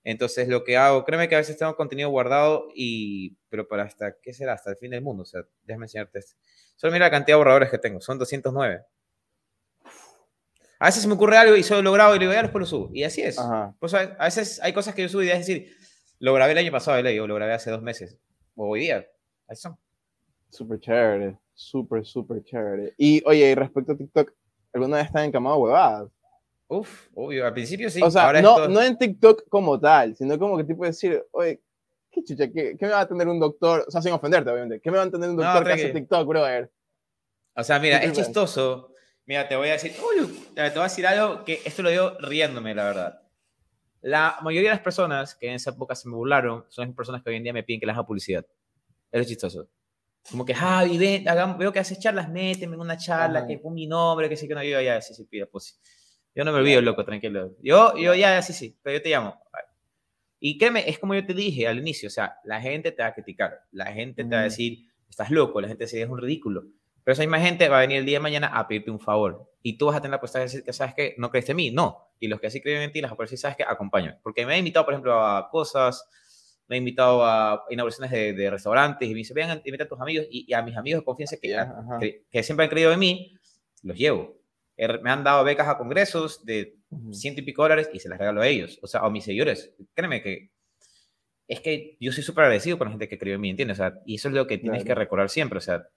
[0.03, 4.15] Entonces, lo que hago, créeme que a veces tengo contenido guardado y, pero para hasta,
[4.21, 4.53] ¿qué será?
[4.53, 5.23] Hasta el fin del mundo.
[5.23, 6.35] O sea, déjame enseñarte esto.
[6.75, 8.83] Solo mira la cantidad de borradores que tengo, son 209.
[10.79, 12.65] A veces se me ocurre algo y solo lo grabo y digo, ya después lo
[12.65, 12.89] subo.
[12.91, 13.37] Y así es.
[13.79, 15.71] Pues a, veces hay cosas que yo subo y es decir,
[16.17, 18.17] lo grabé el año pasado, o lo grabé hace dos meses,
[18.55, 19.05] o hoy día.
[19.47, 19.77] Ahí son.
[20.49, 22.95] Súper chévere, súper, súper chévere.
[22.97, 24.33] Y oye, y respecto a TikTok,
[24.73, 26.09] ¿alguna vez están encamado huevadas?
[26.71, 28.01] Uf, obvio, al principio sí.
[28.01, 31.61] O sea, no, no en TikTok como tal, sino como que tipo decir, oye,
[32.09, 33.83] qué chucha, ¿qué, ¿qué, me va a atender un doctor?
[33.85, 34.79] O sea, sin ofenderte, obviamente.
[34.79, 36.71] ¿Qué me va a atender un doctor que hace TikTok, brother?
[37.57, 38.93] O sea, mira, es chistoso.
[39.25, 42.13] Mira, te voy a decir, uy, te voy a decir algo que esto lo digo
[42.21, 43.21] riéndome, la verdad.
[43.99, 47.21] La mayoría de las personas que en esa época se me burlaron son las personas
[47.21, 48.45] que hoy en día me piden que les haga publicidad.
[49.11, 49.67] Es chistoso.
[50.29, 51.25] Como que, Javi, ven,
[51.57, 54.55] veo que haces charlas, méteme en una charla, que con mi nombre, que sé que
[54.55, 55.77] no, yo ya, sí, sí, pida, pues
[56.33, 57.55] yo no me olvido, loco, tranquilo.
[57.61, 59.35] Yo, yo ya, sí, sí, pero yo te llamo.
[60.39, 63.09] Y créeme, es como yo te dije al inicio, o sea, la gente te va
[63.09, 66.09] a criticar, la gente te va a decir, estás loco, la gente te dice, es
[66.09, 66.63] un ridículo.
[67.03, 69.51] Pero esa misma gente va a venir el día de mañana a pedirte un favor.
[69.61, 71.57] Y tú vas a tener la posibilidad de decir que, ¿sabes que No crees en
[71.57, 72.11] mí, no.
[72.19, 74.17] Y los que así creen en ti, las decir, ¿sabes que Acompáñame.
[74.23, 76.07] Porque me ha invitado, por ejemplo, a cosas,
[76.67, 79.99] me ha invitado a inauguraciones de, de restaurantes y me dice, vean, invita a tus
[79.99, 81.55] amigos y, a mis amigos de confianza que,
[81.99, 83.35] que, que siempre han creído en mí,
[83.83, 84.40] los llevo
[85.01, 86.75] me han dado becas a congresos de
[87.11, 89.73] ciento y pico dólares y se las regalo a ellos, o sea, a mis seguidores.
[89.93, 90.51] Créeme que
[91.47, 93.79] es que yo soy súper agradecido con la gente que cree en mí, ¿entiendes?
[93.79, 95.87] O sea, y eso es lo que tienes que recordar siempre, o sea,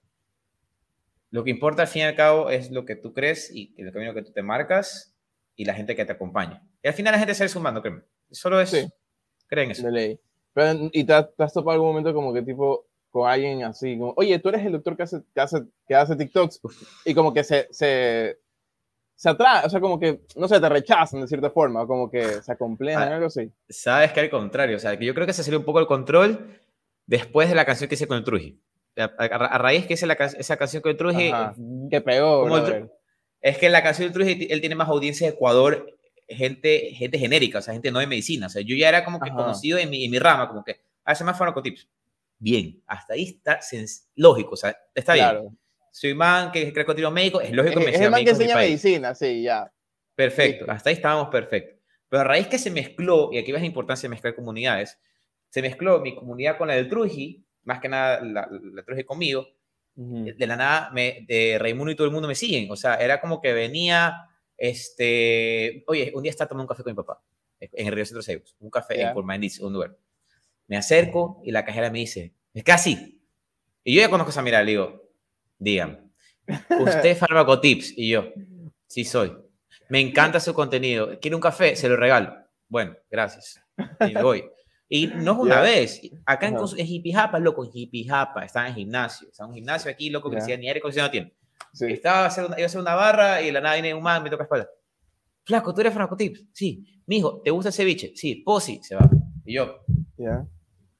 [1.30, 3.92] lo que importa al fin y al cabo es lo que tú crees y el
[3.92, 5.16] camino que tú te marcas
[5.56, 6.62] y la gente que te acompaña.
[6.82, 8.02] Y al final la gente se sumando, créeme.
[8.30, 8.86] Solo es, sí.
[9.46, 9.84] creen eso.
[9.86, 10.20] De ley.
[10.52, 14.38] Pero, ¿Y te, has topado algún momento como que tipo con alguien así, como, oye,
[14.40, 16.60] tú eres el doctor que hace, que hace, que hace TikToks
[17.04, 18.38] y como que se, se,
[19.16, 22.42] se atrae, o sea, como que, no sé, te rechazan de cierta forma, como que
[22.42, 23.50] se acomplejan, ah, algo así.
[23.68, 25.86] Sabes que al contrario, o sea, que yo creo que se salió un poco el
[25.86, 26.60] control
[27.06, 28.60] después de la canción que hice con el Truji.
[28.96, 31.32] A, raíz que hice la, esa canción con el Truji.
[31.90, 32.48] que pegó,
[33.40, 35.96] Es que la canción del Truji, él tiene más audiencia de Ecuador,
[36.28, 38.46] gente, gente genérica, o sea, gente no de medicina.
[38.46, 40.80] O sea, yo ya era como que conocido en mi, en mi rama, como que,
[41.04, 41.88] ah, se me con tips.
[42.38, 43.60] Bien, hasta ahí está
[44.16, 45.56] lógico, o sea, está bien
[45.94, 48.56] soy man que cree continuo médico, es lógico que me Es el man que enseña
[48.56, 49.72] medicina, sí, ya.
[50.16, 51.78] Perfecto, hasta ahí estábamos perfectos.
[52.08, 54.98] Pero a raíz que se mezcló, y aquí ves la importancia de mezclar comunidades,
[55.50, 59.46] se mezcló mi comunidad con la del Truji, más que nada la, la Truji conmigo,
[59.94, 63.20] de la nada me, de Raimundo y todo el mundo me siguen, o sea, era
[63.20, 64.26] como que venía,
[64.56, 67.22] este, oye, un día estaba tomando un café con mi papá,
[67.60, 69.96] en el Río Centro Seus, un café en Purmanis, un lugar.
[70.66, 73.22] Me acerco y la cajera me dice, es casi.
[73.84, 75.03] Y yo ya conozco esa mirada, le digo,
[75.58, 76.12] Digan,
[76.80, 78.32] usted es Tips y yo,
[78.86, 79.36] sí soy.
[79.88, 81.18] Me encanta su contenido.
[81.20, 81.76] ¿Quiere un café?
[81.76, 82.34] Se lo regalo.
[82.68, 83.60] Bueno, gracias.
[84.00, 84.44] Y voy.
[84.88, 86.00] Y no es una vez.
[86.26, 89.28] Acá en, en Jipijapa, loco, en Jipijapa, estaba en gimnasio.
[89.28, 91.34] Está un gimnasio aquí, loco, que decía, ni aire acondicionado tiene.
[91.80, 94.44] Estaba haciendo, iba a hacer una barra y la nada viene un man, me toca
[94.44, 94.68] espalda.
[95.44, 96.46] Flaco, ¿tú eres Tips?
[96.52, 97.02] Sí.
[97.06, 98.12] Mijo, ¿te gusta el ceviche?
[98.14, 98.36] Sí.
[98.36, 99.08] Posi, se va.
[99.44, 99.84] Y yo.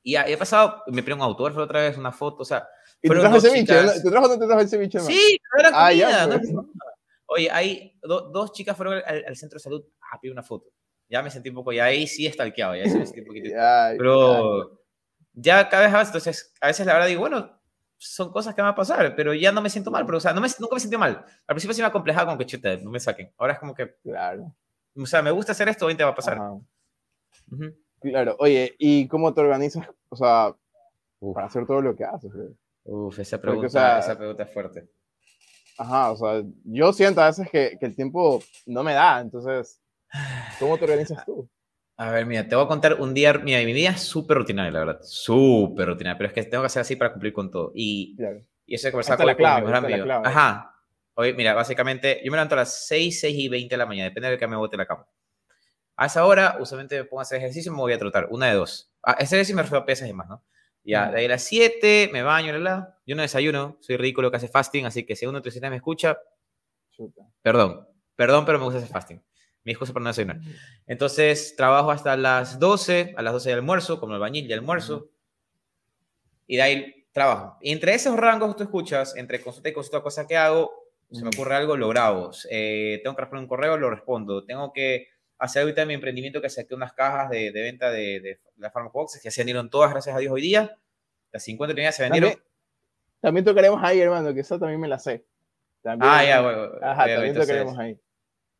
[0.03, 2.67] Y he pasado, me pidió un autógrafo otra vez, una foto, o sea,
[3.05, 3.75] ¿Y te trajo el ceviche?
[4.03, 4.99] ¿Te trajo o te trajo el ceviche?
[5.01, 6.39] Sí, no era ah, comida.
[6.39, 6.55] Pues.
[7.27, 10.71] Oye, hay dos chicas fueron al, centro de salud a pedir una foto.
[11.11, 13.51] Ya me sentí un poco, ya ahí sí estalqueado, ya me sentí un poquito.
[13.99, 14.81] pero
[15.35, 17.61] ya cada vez más, entonces, a veces la verdad digo, bueno,
[17.99, 20.33] son cosas que van a pasar, pero ya no me siento mal, pero o sea,
[20.33, 21.27] no me, nunca me sentí mal.
[21.47, 23.31] Al principio sí me acomplejaba como que chuta, no me saquen.
[23.37, 24.55] Ahora es como que, claro.
[24.97, 26.39] O sea, me gusta hacer esto, hoy te va a pasar.
[28.01, 30.55] Claro, oye, ¿y cómo te organizas, o sea,
[31.35, 32.33] para hacer todo lo que haces?
[32.85, 34.89] Uf, esa pregunta, esa pregunta es fuerte.
[35.79, 39.81] Ajá, o sea, yo siento a veces que, que, el tiempo no me da, entonces,
[40.59, 41.49] ¿cómo te organizas tú?
[41.97, 44.73] A ver, mira, te voy a contar un día, mira, mi vida es súper rutinaria,
[44.73, 47.73] la verdad, súper rutinaria, pero es que tengo que hacer así para cumplir con todo.
[47.75, 48.17] Y,
[48.67, 50.27] y eso de conversar con, la clave, con mi mejor amigo.
[50.27, 50.75] Ajá.
[51.15, 54.09] Oye, mira, básicamente, yo me levanto a las 6, 6 y 20 de la mañana,
[54.09, 55.07] depende de que me bote la cama.
[55.97, 58.49] A esa hora, usualmente me pongo a hacer ejercicio y me voy a trotar, una
[58.49, 58.93] de dos.
[59.01, 60.43] A ese ejercicio me refiero a pesas y más, ¿no?
[60.85, 62.99] Ya, de ahí a las 7 me baño, la, la.
[63.07, 66.19] Yo no desayuno, soy ridículo que hace fasting, así que si uno de me escucha,
[67.43, 69.23] perdón, perdón, pero me gusta hacer fasting.
[69.65, 70.41] Mi excusa para no desayunar.
[70.87, 75.09] Entonces, trabajo hasta las 12, a las 12 de almuerzo, como el bañil de almuerzo.
[76.47, 77.57] Y de ahí trabajo.
[77.63, 80.71] Y entre esos rangos que tú escuchas, entre consulta y consulta, cosa que hago,
[81.11, 82.31] se me ocurre algo, lo grabo.
[82.51, 84.45] Eh, tengo que responder un correo, lo respondo.
[84.45, 85.09] Tengo que
[85.45, 89.21] hacer ahorita mi emprendimiento que saqué unas cajas de, de venta de, de la Pharmacobox,
[89.23, 90.77] que se vendieron todas, gracias a Dios, hoy día.
[91.33, 92.35] Las 50 primeras se vendieron.
[93.21, 95.25] También, tocaremos ahí, hermano, que eso también me la sé.
[95.83, 96.73] También, ah, ya, bueno.
[96.83, 97.99] Ajá, también tocaremos ahí.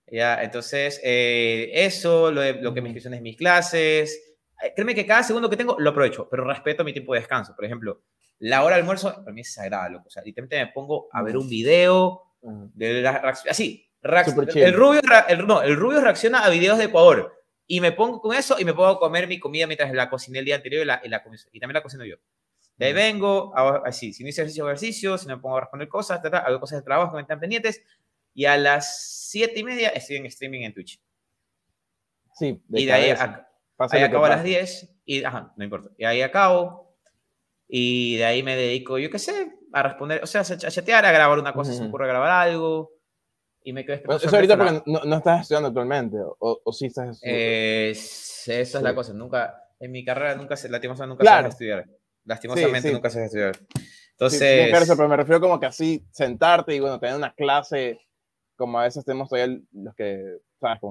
[0.07, 4.37] Ya, entonces, eh, eso, lo, lo que me inscripciones mis clases,
[4.75, 7.55] créeme que cada segundo que tengo lo aprovecho, pero respeto mi tiempo de descanso.
[7.55, 8.03] Por ejemplo,
[8.39, 10.09] la hora de almuerzo para mí es sagrada, loco.
[10.09, 15.47] O sea, literalmente me pongo a ver un video de la así, el rubio, el,
[15.47, 17.33] no, el rubio reacciona a videos de Ecuador
[17.67, 20.41] y me pongo con eso y me pongo a comer mi comida mientras la cociné
[20.41, 22.17] el día anterior y, la, y, la, y también la cocino yo.
[22.77, 23.53] De ahí vengo,
[23.87, 26.81] así, si no hice ejercicio, ejercicio, si no me pongo a responder cosas, hago cosas
[26.81, 27.83] de trabajo que me están pendientes
[28.35, 31.01] y a las siete y media estoy en streaming en Twitch.
[32.35, 35.91] Sí, y de ahí, ahí acabo a las 10 y, ajá, no importa.
[35.97, 36.97] Y ahí acabo
[37.69, 41.13] y de ahí me dedico, yo qué sé, a responder, o sea, a chatear, a
[41.13, 42.94] grabar una cosa, si me ocurre grabar algo.
[43.65, 47.17] Y me quedo Eso ahorita porque no, no, estás estudiando actualmente, o, o sí estás
[47.17, 47.41] estudiando.
[47.41, 51.47] Eh, esa es la cosa, nunca, en mi carrera nunca se, lastimosamente nunca claro.
[51.49, 51.87] se estudiar.
[52.25, 53.59] Lastimosamente nunca se estudiar.
[54.11, 54.39] Entonces...
[54.39, 57.99] Sí, pero me refiero como que así, sentarte y bueno, tener una clase,
[58.55, 60.39] como a veces tenemos todavía los que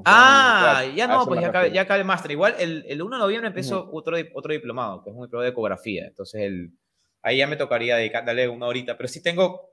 [0.05, 2.31] Ah, ya no, pues ya acabé, ya acabé el máster.
[2.31, 5.49] Igual el, el 1 de noviembre empezó otro, otro diplomado, que es un diplomado de
[5.49, 6.05] ecografía.
[6.05, 6.73] Entonces el,
[7.21, 8.97] ahí ya me tocaría dedicar, darle una horita.
[8.97, 9.72] Pero sí tengo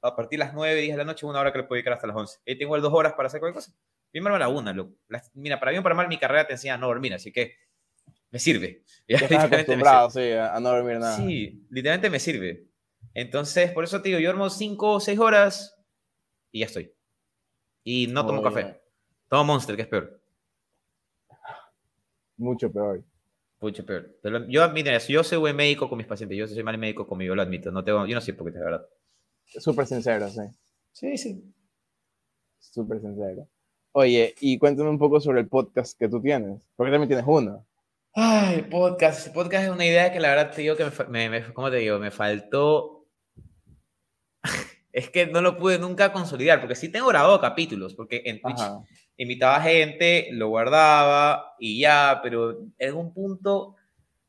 [0.00, 1.94] a partir de las 9, 10 de la noche, una hora que le puedo dedicar
[1.94, 2.40] hasta las 11.
[2.46, 3.76] Ahí tengo dos horas para hacer cualquier cosa.
[4.10, 4.74] Primero a la una.
[5.34, 7.56] mira, para bien o para mal, mi carrera te enseña a no dormir, así que
[8.30, 8.84] me sirve.
[9.08, 11.16] Ya, estás acostumbrado, sí, a no dormir nada.
[11.16, 12.68] Sí, literalmente me sirve.
[13.14, 15.82] Entonces, por eso te digo, yo duermo 5 o 6 horas
[16.52, 16.92] y ya estoy.
[17.84, 18.82] Y no tomo café.
[19.28, 20.20] Tomo Monster, que es peor.
[22.36, 23.02] Mucho peor.
[23.60, 24.14] Mucho peor.
[24.48, 25.12] yo admito eso.
[25.12, 26.38] Yo soy buen médico con mis pacientes.
[26.38, 27.70] Yo soy mal médico conmigo, lo admito.
[27.70, 28.86] No tengo, yo no sé por qué, de verdad.
[29.48, 30.42] Súper sincero, sí.
[30.92, 31.54] Sí, sí.
[32.58, 33.48] Súper sincero.
[33.92, 36.60] Oye, y cuéntame un poco sobre el podcast que tú tienes.
[36.76, 37.66] Porque también tienes uno.
[38.14, 39.28] Ay, podcast.
[39.28, 41.76] El podcast es una idea que la verdad te digo que me, me ¿cómo te
[41.76, 41.98] digo?
[41.98, 42.98] Me faltó
[44.92, 48.60] es que no lo pude nunca consolidar, porque sí tengo grabado capítulos, porque en Twitch
[49.16, 53.76] invitaba gente, lo guardaba y ya, pero en un punto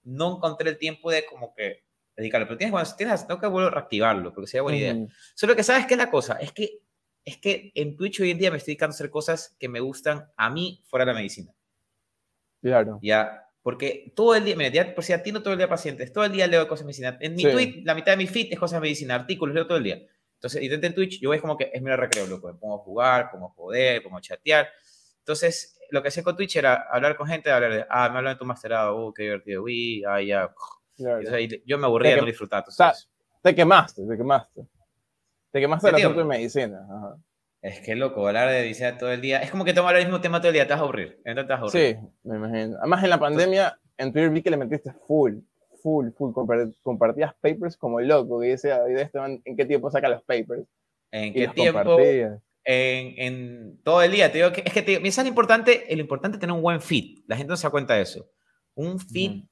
[0.04, 1.84] no encontré el tiempo de como que
[2.20, 2.48] dedicarlo.
[2.48, 4.96] Pero tienes, bueno, tienes, tengo que volver a reactivarlo, porque sería buena idea.
[5.36, 6.82] Solo que sabes qué es la cosa, es que,
[7.26, 9.80] es que en Twitch hoy en día me estoy dedicando a hacer cosas que me
[9.80, 11.54] gustan a mí fuera de la medicina.
[12.62, 13.00] Claro.
[13.02, 16.24] Ya, porque todo el día, mira, ya por si atiendo todo el día pacientes, todo
[16.24, 17.18] el día leo cosas de medicina.
[17.20, 19.78] En mi tweet, la mitad de mi feed es cosas de medicina, artículos, leo todo
[19.78, 20.02] el día.
[20.36, 22.48] Entonces, y en Twitch, yo es como que es mi recreo, loco.
[22.48, 24.70] Me pongo a jugar, pongo a poder, pongo a chatear.
[25.20, 28.36] Entonces, lo que hacía con Twitch era hablar con gente, hablar de, ah, me hablan
[28.36, 30.54] de tu masterado, uh, qué divertido, uy, ah, ya.
[31.66, 32.64] Yo me aburría de no disfrutar.
[32.68, 33.10] Entonces,
[33.42, 34.62] te quemaste, te quemaste.
[35.52, 36.88] Te quemaste de la de medicina.
[36.90, 37.18] Ajá.
[37.62, 39.42] Es que loco, hablar de medicina todo el día.
[39.42, 41.20] Es como que tomar el mismo tema todo el día, te vas a aburrir.
[41.24, 41.98] Te vas a aburrir.
[41.98, 42.78] Sí, me imagino.
[42.78, 45.40] Además, en la pandemia, en Twitter vi que le metiste full
[45.82, 46.32] full, full,
[46.82, 50.66] compartías papers como loco, y decía, ¿en qué tiempo saca los papers?
[51.12, 51.98] ¿En qué tiempo?
[52.66, 56.36] En, en, todo el día, te digo que es que te digo, importante, el importante
[56.36, 58.30] es tener un buen feed, la gente no se da cuenta de eso.
[58.76, 59.44] Un feed, eh,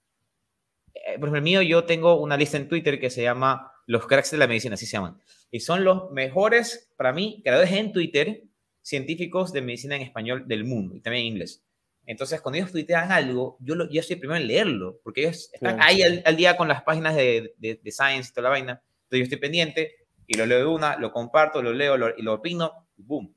[1.19, 4.31] por ejemplo, el mío, yo tengo una lista en Twitter que se llama Los cracks
[4.31, 5.19] de la medicina, así se llaman,
[5.51, 8.43] y son los mejores, para mí, creadores en Twitter,
[8.81, 11.63] científicos de medicina en español del mundo, y también en inglés.
[12.05, 15.81] Entonces, cuando ellos tuitean algo, yo, lo, yo estoy primero en leerlo, porque ellos están
[15.81, 18.81] ahí al, día con las páginas de, de, Science y toda la vaina.
[19.03, 22.33] Entonces, yo estoy pendiente y lo leo de una, lo comparto, lo leo y lo
[22.33, 23.35] opino, y boom.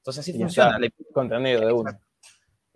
[0.00, 0.76] Entonces, así funciona.
[0.76, 1.98] el contenido de uno.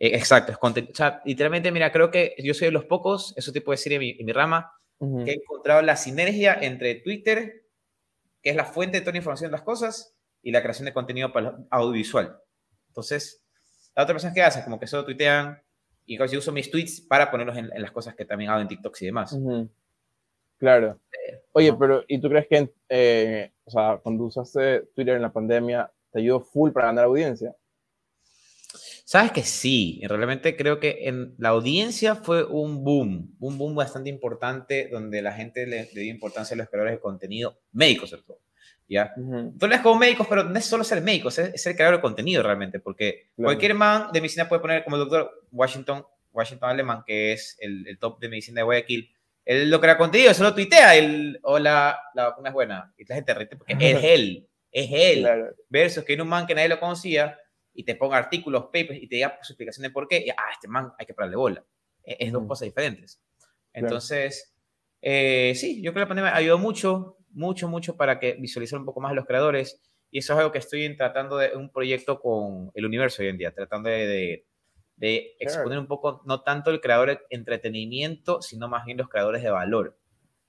[0.05, 3.53] Eh, exacto, es o sea, literalmente, mira, creo que yo soy de los pocos, eso
[3.53, 7.65] te puedo decir en mi, en mi rama, que he encontrado la sinergia entre Twitter,
[8.43, 10.93] que es la fuente de toda la información de las cosas, y la creación de
[10.93, 12.37] contenido para audiovisual.
[12.89, 13.43] Entonces,
[13.97, 15.63] la otra persona que hace, como que solo tuitean
[16.05, 18.95] y yo uso mis tweets para ponerlos en, las cosas que también hago en TikTok
[19.01, 19.35] y demás.
[20.59, 21.01] Claro.
[21.13, 25.33] Eh, Oye, pero ¿y tú crees que, eh, o sea, cuando usaste Twitter en la
[25.33, 27.57] pandemia, te ayudó full para ganar audiencia?
[29.05, 34.11] Sabes que sí, realmente creo que en la audiencia fue un boom, un boom bastante
[34.11, 38.41] importante donde la gente le, dio importancia a los creadores de contenido médicos, sobre todo.
[38.89, 39.15] ¿ya?
[39.59, 42.03] Tú lees como médicos, pero no es solo ser médico, es, ser el creador de
[42.03, 47.03] contenido realmente, porque cualquier man de medicina puede poner como el doctor Washington, Washington Alemán,
[47.07, 49.11] que es el, el, top de medicina de Guayaquil,
[49.45, 53.35] él lo crea contenido, solo tuitea, el, hola, la vacuna es buena, y la gente
[53.35, 55.27] rete porque es él, es él,
[55.69, 57.39] versus que hay un man que nadie lo conocía,
[57.75, 60.51] y te ponga artículos, papers, y te diga su explicación de por qué, y, ah,
[60.53, 61.65] este man hay que pararle bola.
[62.03, 63.21] Es, es dos cosas diferentes.
[63.73, 64.55] Entonces,
[65.03, 68.87] eh, sí, yo creo que la pandemia ayudó mucho, mucho, mucho para que visualicen un
[68.87, 69.83] poco más a los creadores.
[70.11, 73.37] Y eso es algo que estoy tratando de un proyecto con el universo hoy en
[73.37, 74.47] día, tratando de,
[74.97, 79.43] de, exponer un poco, no tanto el creador de entretenimiento, sino más bien los creadores
[79.43, 79.99] de valor.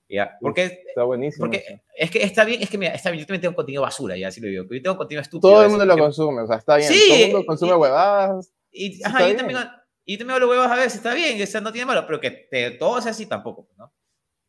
[0.08, 0.36] ¿Ya?
[0.40, 1.46] Porque, está buenísimo.
[1.46, 4.16] Porque es que está bien, es que mira, está bien, yo también tengo contenido basura,
[4.16, 4.64] ya así lo digo.
[4.70, 5.50] Yo tengo contenido estúpido.
[5.50, 6.92] Todo el mundo lo consume, o sea, está bien.
[6.92, 8.52] Sí, todo el mundo consume huevadas.
[8.70, 9.58] Y, ajá, yo también,
[10.04, 12.30] Y tú me lo huevos a veces, está bien, eso no tiene malo, pero que
[12.30, 13.92] te, todo sea así tampoco, ¿no?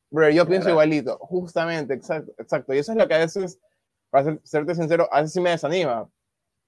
[0.09, 2.73] Bro, yo pienso igualito, justamente, exacto, exacto.
[2.73, 3.59] Y eso es lo que a veces,
[4.09, 6.09] para ser, serte sincero, a veces sí me desanima.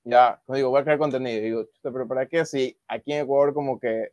[0.03, 1.37] Ya, como digo, voy a crear contenido.
[1.37, 4.11] Y digo, pero ¿para qué si aquí en Ecuador como que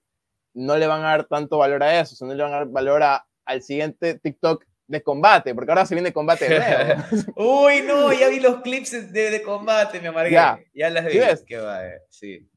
[0.55, 3.03] no le van a dar tanto valor a eso, no le van a dar valor
[3.03, 7.03] a, al siguiente TikTok de combate, porque ahora se viene combate de nuevo.
[7.67, 10.33] Uy, no, ya vi los clips de, de combate, me amargué.
[10.33, 11.13] Ya, ya las vi.
[11.13, 11.45] ¿Sí ves?
[11.47, 12.49] Qué va, eh, sí.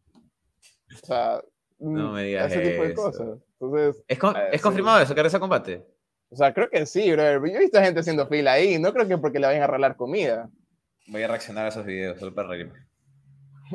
[1.01, 1.41] O sea,
[1.79, 3.27] no me digas ese tipo de cosas.
[3.59, 5.85] Entonces, ¿Es, con, ¿Es confirmado eso, que ese combate?
[6.29, 7.45] O sea, creo que sí, bro.
[7.47, 8.77] Yo he visto gente haciendo fila ahí.
[8.77, 10.49] No creo que porque le vayan a arreglar comida.
[11.07, 12.87] Voy a reaccionar a esos videos, solo para reírme.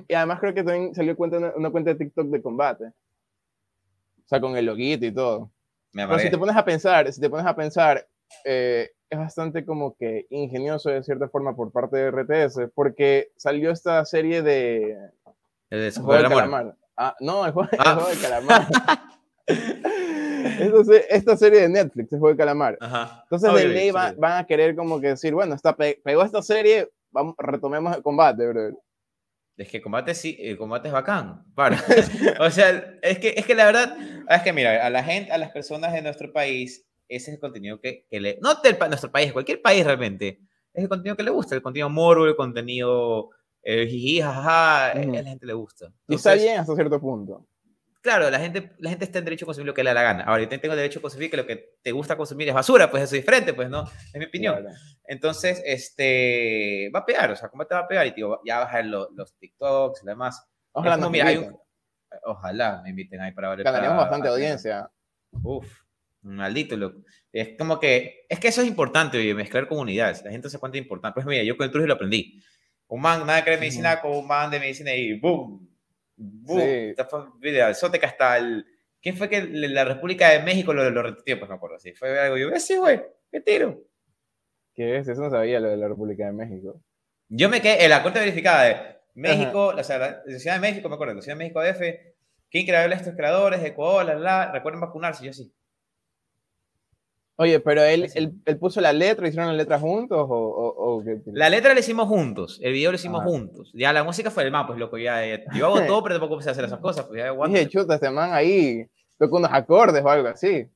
[0.08, 2.84] Y además creo que también salió cuenta, una, cuenta de TikTok de combate.
[2.86, 5.50] O sea, con el loguito y todo.
[5.94, 8.04] Me Pero si te pones a pensar, si te pones a pensar,
[8.44, 13.70] eh, es bastante como que ingenioso de cierta forma por parte de RTS, porque salió
[13.70, 14.98] esta serie de...
[15.70, 16.74] El de juego del calamar.
[16.96, 18.06] Ah, no, el juego, ah.
[18.08, 18.66] del calamar.
[20.60, 22.76] Entonces, esta serie de Netflix, el juego de calamar.
[23.22, 27.36] Entonces, de ley van, a querer como que decir, bueno, está pegó esta serie, vamos,
[27.38, 28.76] retomemos el combate, bro.
[29.56, 31.44] Es que combate sí, el combate es bacán.
[31.54, 31.76] Para.
[32.40, 33.96] o sea, es que, es que la verdad,
[34.28, 37.40] es que mira, a la gente, a las personas de nuestro país, ese es el
[37.40, 38.38] contenido que, que le.
[38.42, 40.40] No de nuestro país, cualquier país realmente.
[40.72, 43.30] Es el contenido que le gusta, el contenido morbo, el contenido
[43.62, 45.92] eh, jiji, jaja, a la gente le gusta.
[46.08, 47.46] y está bien hasta cierto punto
[48.04, 50.02] claro, la gente, la gente está en derecho a consumir lo que le da la
[50.02, 50.24] gana.
[50.24, 53.02] Ahora, yo tengo derecho a consumir que lo que te gusta consumir es basura, pues
[53.02, 53.84] eso es diferente, pues, ¿no?
[54.12, 54.66] Es mi opinión.
[55.04, 58.06] Entonces, este, va a pegar, o sea, ¿cómo te va a pegar?
[58.06, 60.46] Y, tío, ya bajar los, los TikToks y demás.
[60.72, 61.48] Ojalá, como, mira, hay
[62.24, 63.64] Ojalá me inviten ahí para ver.
[63.64, 64.90] Ganaríamos bastante audiencia.
[65.42, 65.66] Uf,
[66.22, 67.00] maldito loco.
[67.32, 70.22] Es como que, es que eso es importante, oye, mezclar comunidades.
[70.22, 71.14] La gente se cuenta importante.
[71.14, 72.40] Pues mira, yo con el Trujillo lo aprendí.
[72.86, 75.73] Un man, nada que ver medicina, con un man de medicina y ¡boom!
[76.16, 76.94] Sí.
[77.74, 78.66] Soteca hasta el.
[79.00, 81.38] ¿Quién fue que la República de México lo, lo repitió?
[81.38, 81.78] Pues no me acuerdo.
[81.78, 82.36] Sí, fue algo.
[82.36, 83.82] Yo, sí, güey, qué tiro.
[84.74, 85.08] ¿Qué es?
[85.08, 86.80] Eso no sabía lo de la República de México.
[87.28, 88.76] Yo me quedé en la corte verificada de
[89.14, 91.80] México, o sea, la, Ciudad de México, me acuerdo, la Ciudad de México DF.
[92.50, 95.52] Qué increíble estos creadores Ecuador, la, la, recuerden vacunarse, yo sí.
[97.36, 101.74] Oye, pero él, él, puso la letra, hicieron la letra juntos o, o, La letra
[101.74, 103.72] la hicimos juntos, el video lo hicimos juntos.
[103.74, 105.20] Ya la música fue el mapa, pues loco, ya,
[105.52, 107.06] yo hago todo, pero tampoco sé hacer esas cosas.
[107.06, 108.86] Pues, ya, Dije, chuta, este man ahí
[109.18, 110.68] tocó unos acordes o algo así.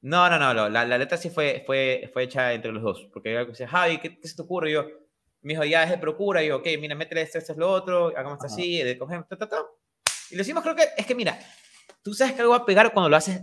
[0.00, 3.32] No, no, no, la, la, letra sí fue, fue, fue hecha entre los dos, porque
[3.32, 4.70] yo decía, Javi, ¿qué, ¿qué, se te ocurre?
[4.70, 4.86] Y yo,
[5.42, 7.68] me dijo, ya es de procura, y yo, ok, mira, métele esto, esto es lo
[7.68, 9.66] otro, hagamos esto así, cogemos, ta, ta, ta.
[10.30, 11.36] Y lo hicimos, creo que, es que mira,
[12.04, 13.42] tú sabes que algo va a pegar cuando lo haces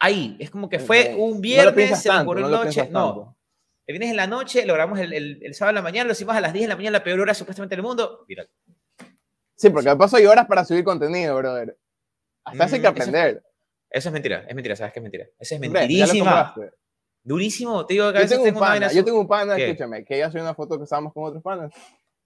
[0.00, 0.36] ahí.
[0.40, 2.88] Es como que fue un viernes, se me ocurrió no noche.
[2.90, 3.36] No.
[3.86, 6.34] El viernes en la noche, logramos el, el, el, sábado en la mañana, lo hicimos
[6.34, 8.24] a las 10 de la mañana, la peor hora supuestamente del mundo.
[8.26, 8.48] Viral.
[9.56, 11.76] Sí, porque me paso hay horas para subir contenido, brother.
[12.44, 13.42] Hasta mm, hay que aprender.
[13.90, 15.26] Eso, es mentira, es mentira, sabes que es mentira.
[15.38, 16.54] Eso es mentirísima.
[17.22, 20.30] Durísimo, te digo que yo tengo, un pana, yo tengo un pana, escúchame, que ella
[20.30, 21.70] subió una foto que estábamos con otros panas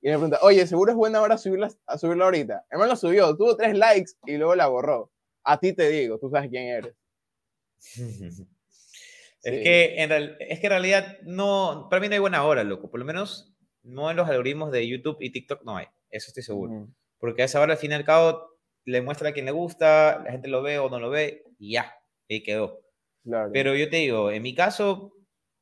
[0.01, 2.67] y me pregunta, oye, ¿seguro es buena hora subirla, a subirla ahorita?
[2.71, 5.11] Hermano lo subió, tuvo tres likes y luego la borró.
[5.43, 6.95] A ti te digo, tú sabes quién eres.
[9.45, 12.91] Es, que en es que en realidad no, para mí no hay buena hora, loco.
[12.91, 15.87] Por lo menos no en los algoritmos de YouTube y TikTok no hay.
[16.11, 16.89] Eso estoy seguro.
[17.19, 18.55] Porque a esa hora, al fin y al cabo,
[18.87, 21.73] le muestra a quien le gusta, la gente lo ve o no lo ve y
[21.73, 21.95] ya,
[22.31, 22.81] ahí quedó.
[23.53, 25.13] Pero yo te digo, en mi caso,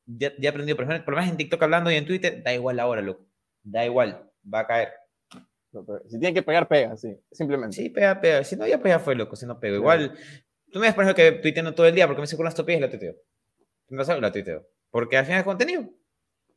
[0.06, 2.42] ya, ya he aprendido, por, ejemplo, por lo menos en TikTok hablando y en Twitter,
[2.42, 3.26] da igual la hora, loco.
[3.62, 4.92] Da igual, va a caer.
[6.08, 7.76] si tiene que pegar, pega, sí, simplemente.
[7.76, 8.44] Sí, pega, pega.
[8.44, 9.76] Si no, ya pega fue, loco, si no pego.
[9.76, 10.16] Igual,
[10.72, 12.88] Tú me por ejemplo, que tuiteando todo el día porque me con las y la
[12.88, 13.14] tuiteo.
[13.88, 14.66] Me pasa la tuiteo.
[14.90, 15.84] Porque al final es contenido.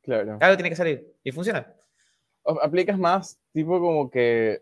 [0.01, 0.37] Claro.
[0.39, 1.15] Algo tiene que salir.
[1.23, 1.73] Y funciona.
[2.61, 4.61] aplicas más tipo como que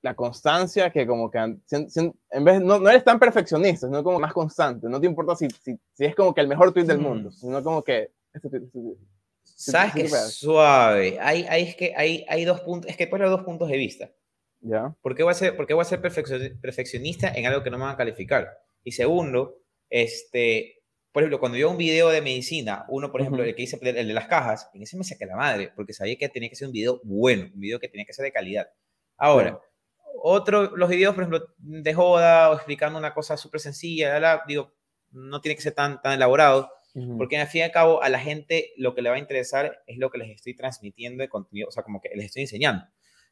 [0.00, 4.32] la constancia que como que en vez no, no eres tan perfeccionista, sino como más
[4.32, 4.88] constante.
[4.88, 7.02] No te importa si, si, si es como que el mejor tweet del mm.
[7.02, 8.12] mundo, sino como que...
[8.32, 8.78] Este este
[9.42, 10.08] ¿Sabes qué?
[10.08, 11.18] Suave.
[11.20, 14.08] Hay, hay, es que hay, hay dos puntos, es que puedes dos puntos de vista.
[14.60, 14.94] ¿Ya?
[15.00, 17.84] ¿Por qué voy a ser, por voy a ser perfeccionista en algo que no me
[17.84, 18.56] van a calificar?
[18.84, 19.58] Y segundo,
[19.90, 20.78] este,
[21.12, 24.08] por ejemplo, cuando yo un video de medicina, uno, por ejemplo, el que hice, el
[24.08, 26.68] de las cajas, en ese me saqué la madre, porque sabía que tenía que ser
[26.68, 28.68] un video bueno, un video que tenía que ser de calidad.
[29.16, 29.60] Ahora,
[30.22, 34.72] otro, los videos, por ejemplo, de joda o explicando una cosa súper sencilla, digo,
[35.10, 36.70] no tiene que ser tan, tan elaborado,
[37.16, 39.82] porque al fin y al cabo a la gente lo que le va a interesar
[39.86, 42.84] es lo que les estoy transmitiendo de contenido, o sea, como que les estoy enseñando.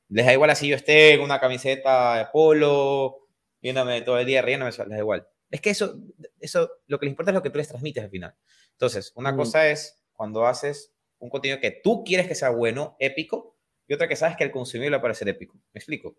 [0.08, 3.28] Les da igual así yo esté con una camiseta de polo,
[3.60, 5.26] viéndome todo el día riéndome, les da igual.
[5.50, 5.98] Es que eso,
[6.40, 8.34] eso, lo que les importa es lo que tú les transmites al final.
[8.72, 13.56] Entonces, una cosa es cuando haces un contenido que tú quieres que sea bueno, épico,
[13.88, 15.54] y otra que sabes que el consumidor le va a parecer épico.
[15.72, 16.16] ¿Me explico?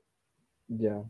[0.67, 1.03] Ya.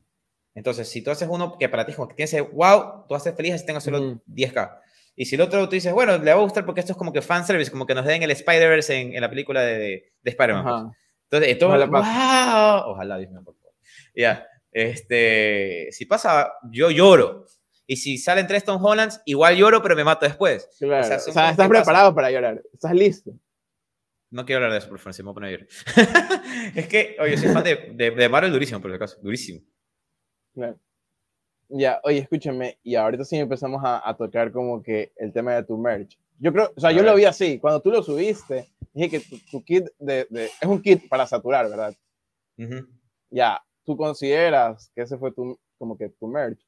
[0.56, 3.36] Entonces, si tú haces uno que para ti es como que tienes, wow, tú haces
[3.36, 4.80] feliz si tengo solo 10k.
[5.16, 7.14] Y si el otro tú dices, bueno, le va a gustar porque esto es como
[7.14, 10.64] que fanservice, como que nos den el Spider-Verse en, en, la película de, de, Spider-Man.
[10.64, 10.98] Pues.
[11.30, 13.74] Entonces, todo, ojalá, wow, ojalá, Dios mío, por favor.
[14.16, 17.46] Ya, este, si pasa, yo lloro.
[17.88, 20.70] Y si salen tres Tom Hollands, igual lloro, pero me mato después.
[20.78, 21.02] Claro.
[21.02, 22.62] O sea, estás preparado para llorar.
[22.74, 23.32] Estás listo.
[24.30, 25.68] No quiero hablar de eso, por favor, se me voy a poner a llorar.
[26.76, 29.18] es que, oye, soy fan de, de, de Marvel durísimo, por si acaso.
[29.22, 29.62] Durísimo.
[30.54, 30.78] Claro.
[31.70, 35.64] Ya, oye, escúchame, y ahorita sí empezamos a, a, tocar como que el tema de
[35.64, 36.18] tu merch.
[36.40, 39.64] Yo creo, o sea, yo lo vi así, cuando tú lo subiste, dije que tu,
[39.64, 41.96] kit de, de, es un kit para saturar, ¿verdad?
[43.30, 46.67] Ya, ¿tú consideras que ese fue tu, como que tu merch?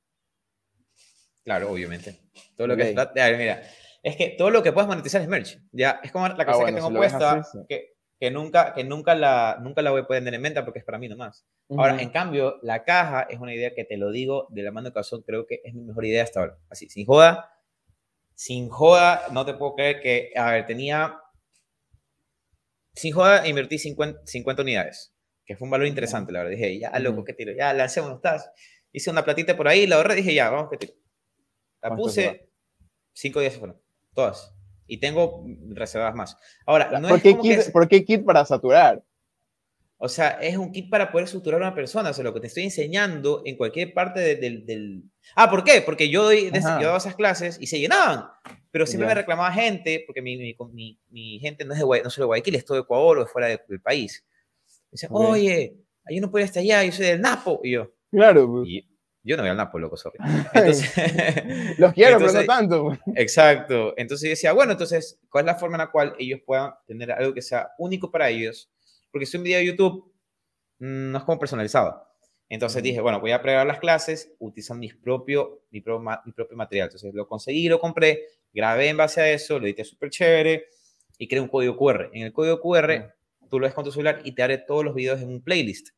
[1.50, 2.16] Claro, obviamente.
[2.56, 2.94] Todo lo okay.
[2.94, 3.64] que mira,
[4.04, 5.60] es que todo lo que puedes monetizar es merch.
[5.72, 7.66] Ya, es como la cosa ah, bueno, que tengo si puesta, así, sí.
[7.68, 10.78] que, que, nunca, que nunca, la, nunca la voy a poder tener en venta porque
[10.78, 11.48] es para mí nomás.
[11.70, 11.80] Uh -huh.
[11.82, 14.90] Ahora, en cambio, la caja es una idea que te lo digo de la mano
[14.90, 16.60] de corazón, creo que es mi mejor idea hasta ahora.
[16.70, 17.52] Así, sin joda,
[18.36, 21.20] sin joda, no te puedo creer que, a ver, tenía,
[22.94, 25.16] sin joda, invertí 50, 50 unidades,
[25.48, 26.52] que fue un valor interesante, la verdad.
[26.52, 27.54] Dije, ya, loco, ¿qué tiro?
[27.54, 28.52] Ya, lancémonos, estás.
[28.92, 30.94] Hice una platita por ahí, la ahorré, dije, ya, vamos, ¿qué tiro?
[31.82, 32.50] La puse,
[33.14, 33.80] cinco días se fueron,
[34.14, 34.54] todas.
[34.88, 36.38] Y tengo reservadas más.
[36.66, 37.72] Ahora, no ¿Por, es qué kit, que...
[37.72, 39.04] ¿Por qué kit para saturar?
[40.02, 42.10] O sea, es un kit para poder suturar a una persona.
[42.10, 45.04] O sea, lo que te estoy enseñando en cualquier parte de, de, del...
[45.36, 45.82] Ah, ¿por qué?
[45.82, 48.26] Porque yo, doy, yo daba esas clases y se llenaban.
[48.72, 49.16] Pero siempre yeah.
[49.16, 52.22] me reclamaba gente, porque mi, mi, mi, mi, gente no es de Guay, no soy
[52.22, 54.26] de Guayaquil, es todo de Ecuador o de fuera de, del país.
[54.86, 55.32] Me decían, okay.
[55.32, 55.78] oye,
[56.10, 57.60] yo no puedo ir hasta allá, yo soy del Napo.
[57.64, 58.50] Y yo, claro.
[58.50, 58.70] Pues.
[58.70, 58.89] Y,
[59.30, 60.18] yo no voy al Napo, loco, sorry.
[60.56, 60.92] Entonces,
[61.78, 62.98] Los quiero, entonces, pero no tanto.
[63.16, 63.94] Exacto.
[63.96, 67.12] Entonces yo decía, bueno, entonces, ¿cuál es la forma en la cual ellos puedan tener
[67.12, 68.72] algo que sea único para ellos?
[69.12, 70.12] Porque si un video de YouTube
[70.80, 72.08] mmm, no es como personalizado.
[72.50, 76.58] Entonces dije, bueno, voy a preparar las clases utilizando mis propio, mi, pro, mi propio
[76.58, 76.88] material.
[76.88, 80.66] Entonces lo conseguí, lo compré, grabé en base a eso, lo edité súper chévere
[81.20, 82.10] y creé un código QR.
[82.14, 83.14] En el código QR,
[83.48, 85.90] tú lo ves con tu celular y te abre todos los videos en un playlist,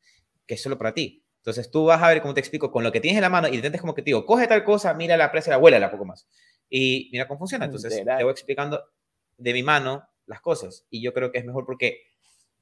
[0.46, 1.24] que es solo para ti.
[1.42, 3.48] Entonces tú vas a ver, como te explico, con lo que tienes en la mano
[3.48, 5.90] y intentes como que te digo, coge tal cosa, mira la presa, la abuela, la
[5.90, 6.28] poco más.
[6.70, 7.66] Y mira cómo funciona.
[7.66, 8.84] Entonces te voy explicando
[9.38, 10.86] de mi mano las cosas.
[10.92, 12.04] Y yo creo que es mejor porque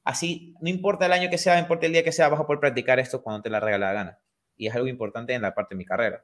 [0.05, 2.47] así, no importa el año que sea, no importa el día que sea, vas a
[2.47, 4.19] poder practicar esto cuando te la regala la gana.
[4.55, 6.23] Y es algo importante en la parte de mi carrera.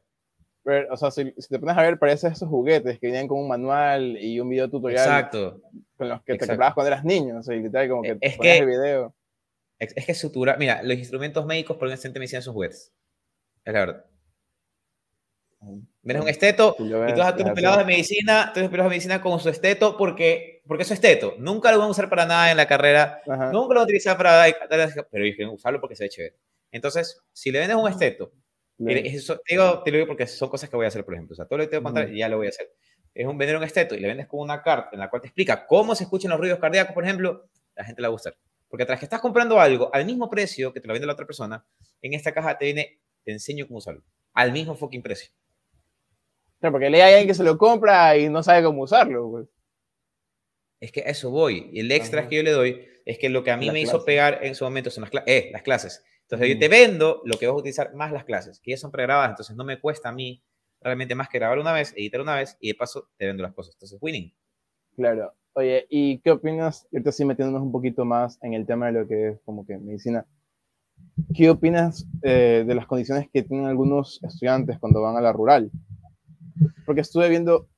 [0.63, 3.37] Pero, o sea, si, si, te pones a ver, parece esos juguetes que vienen con
[3.37, 5.05] un manual y un video tutorial.
[5.05, 5.61] Exacto.
[5.97, 6.45] Con los que Exacto.
[6.45, 7.37] te comprabas cuando eras niño.
[7.37, 9.13] O sea, literal, como que es que, el video.
[9.79, 10.55] Es, es que sutura.
[10.57, 12.93] Mira, los instrumentos médicos por un instante me decían sus juguetes.
[13.63, 14.05] Es la verdad.
[16.03, 19.21] Vienes un esteto y tú vas a tus pelados de medicina, tus pelados de medicina
[19.21, 21.33] con su esteto porque, porque es su esteto.
[21.39, 23.51] Nunca lo van a usar para nada en la carrera, Ajá.
[23.51, 24.45] nunca lo van a utilizar para.
[25.11, 26.35] Pero dije, usarlo porque se ve chévere.
[26.71, 28.31] Entonces, si le vendes un esteto,
[28.77, 31.33] eso, te, digo, te lo digo porque son cosas que voy a hacer, por ejemplo.
[31.33, 32.17] O sea, todo lo que te voy a contar, uh -huh.
[32.17, 32.71] ya lo voy a hacer.
[33.13, 35.29] Es un vender un esteto y le vendes con una carta en la cual te
[35.29, 38.35] explica cómo se escuchan los ruidos cardíacos, por ejemplo, la gente le va a gustar.
[38.67, 41.25] Porque tras que estás comprando algo al mismo precio que te lo vende la otra
[41.25, 41.65] persona,
[42.01, 44.03] en esta caja te viene, te enseño cómo usarlo.
[44.33, 45.31] Al mismo fucking precio.
[46.59, 49.29] Claro, porque le hay alguien que se lo compra y no sabe cómo usarlo.
[49.29, 49.47] Pues.
[50.79, 51.69] Es que a eso voy.
[51.71, 52.29] Y el extra Ajá.
[52.29, 53.95] que yo le doy es que lo que a mí las me clases.
[53.95, 56.03] hizo pegar en su momento son las, cl eh, las clases.
[56.23, 56.51] Entonces mm.
[56.53, 59.29] yo te vendo lo que vas a utilizar más las clases, que ya son pregrabadas,
[59.29, 60.43] entonces no me cuesta a mí
[60.81, 63.53] realmente más que grabar una vez, editar una vez y de paso te vendo las
[63.53, 63.75] cosas.
[63.75, 64.33] Entonces, winning.
[64.95, 65.33] Claro.
[65.57, 66.85] Oye, ¿y qué opinas?
[66.91, 69.77] Ahorita sí metiéndonos un poquito más en el tema de lo que es como que
[69.77, 70.25] medicina.
[71.33, 75.71] ¿Qué opinas eh, de las condiciones que tienen algunos estudiantes cuando van a la rural?
[76.85, 77.69] Porque estuve viendo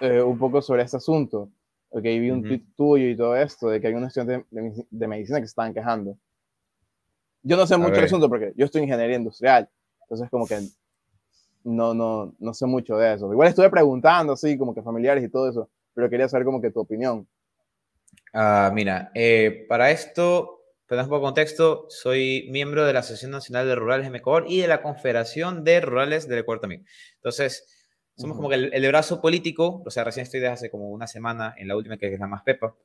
[0.00, 1.50] eh, un poco sobre este asunto,
[1.90, 2.46] porque vi un uh -huh.
[2.46, 5.50] tweet tuyo y todo esto, de que hay unos estudiantes de, de, medicina que se
[5.50, 6.16] estaban quejando.
[7.42, 9.68] Yo no sé a mucho del asunto porque yo estoy en ingeniería industrial,
[10.02, 10.60] entonces como que
[11.64, 13.32] no, no, no sé mucho de eso.
[13.32, 16.70] Igual estuve preguntando, así, como que familiares y todo eso, pero quería saber como que
[16.70, 17.28] tu opinión.
[18.32, 23.00] Uh, mira, eh, para esto, para dar un poco de contexto, soy miembro de la
[23.00, 26.86] Asociación Nacional de Rurales de Ecuador y de la Confederación de Rurales del Ecuador también.
[27.16, 27.66] Entonces,
[28.16, 28.42] somos uh -huh.
[28.42, 31.54] como que el, el, brazo político, o sea, recién estoy desde hace como una semana
[31.56, 32.76] en la última que es la más pepa,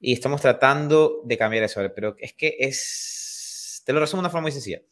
[0.00, 4.30] y estamos tratando de cambiar eso, pero es que es, te lo resumo de una
[4.30, 4.82] forma muy sencilla.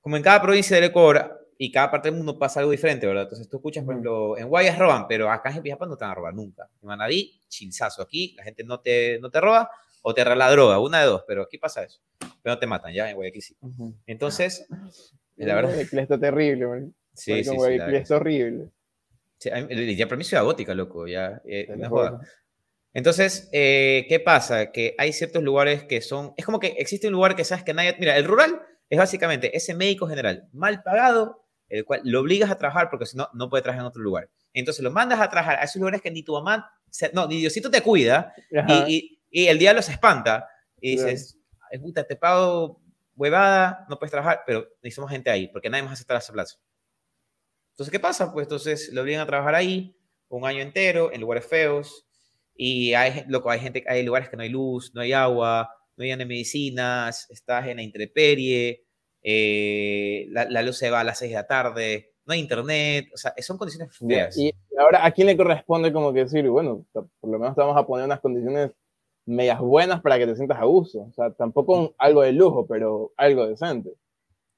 [0.00, 3.24] Como en cada provincia del Ecuador y cada parte del mundo pasa algo diferente, ¿verdad?
[3.24, 6.12] Entonces tú escuchas, por ejemplo, en Guayas roban, pero acá en Pijapa no te van
[6.12, 6.68] a robar nunca.
[6.82, 8.02] En Manabí, chinzazo.
[8.02, 9.70] Aquí la gente no te, no te roba
[10.02, 12.00] o te regala droga, una de dos, pero aquí pasa eso.
[12.18, 13.56] Pero no te matan, ya en Guayaquil sí.
[13.60, 13.94] Uh -huh.
[14.06, 14.66] Entonces,
[15.36, 15.70] la verdad...
[15.72, 16.94] Guayaquil está terrible, man.
[17.14, 17.56] Sí, sí, sí.
[17.56, 18.68] Guayaquil es horrible.
[19.38, 19.50] Sí,
[19.96, 21.40] ya para mí ciudad gótica, loco, ya.
[21.44, 22.20] Eh, no
[22.92, 24.72] Entonces, eh, ¿qué pasa?
[24.72, 26.32] Que hay ciertos lugares que son...
[26.36, 27.96] Es como que existe un lugar que sabes que nadie...
[27.98, 32.58] Mira, el rural es básicamente ese médico general mal pagado, el cual lo obligas a
[32.58, 34.28] trabajar porque si no, no puede trabajar en otro lugar.
[34.52, 36.70] Entonces lo mandas a trabajar a esos lugares que ni tu mamá,
[37.12, 38.32] no, ni Diosito te cuida
[38.86, 40.48] y, y, el diablo se espanta
[40.80, 41.38] y dices,
[41.70, 42.80] Ay, puta, te pago
[43.16, 46.58] huevada, no puedes trabajar, pero necesitamos gente ahí porque nadie más acepta ese plazo.
[47.70, 48.32] Entonces, ¿qué pasa?
[48.32, 49.96] Pues entonces lo obligan a trabajar ahí
[50.28, 52.06] un año entero en lugares feos
[52.54, 56.04] y hay, loco, hay gente, hay lugares que no hay luz, no hay agua, no
[56.04, 58.83] hay medicinas, estás en la intemperie,
[59.26, 63.16] eh, la, luz se va a las 6 de la tarde, no hay internet, o
[63.16, 64.36] sea, son condiciones feas.
[64.36, 67.76] Y ahora, ¿a quién le corresponde como que decir, bueno, por lo menos te vamos
[67.76, 68.70] a poner unas condiciones
[69.26, 71.00] medias buenas para que te sientas a gusto?
[71.00, 73.94] O sea, tampoco algo de lujo, pero algo decente.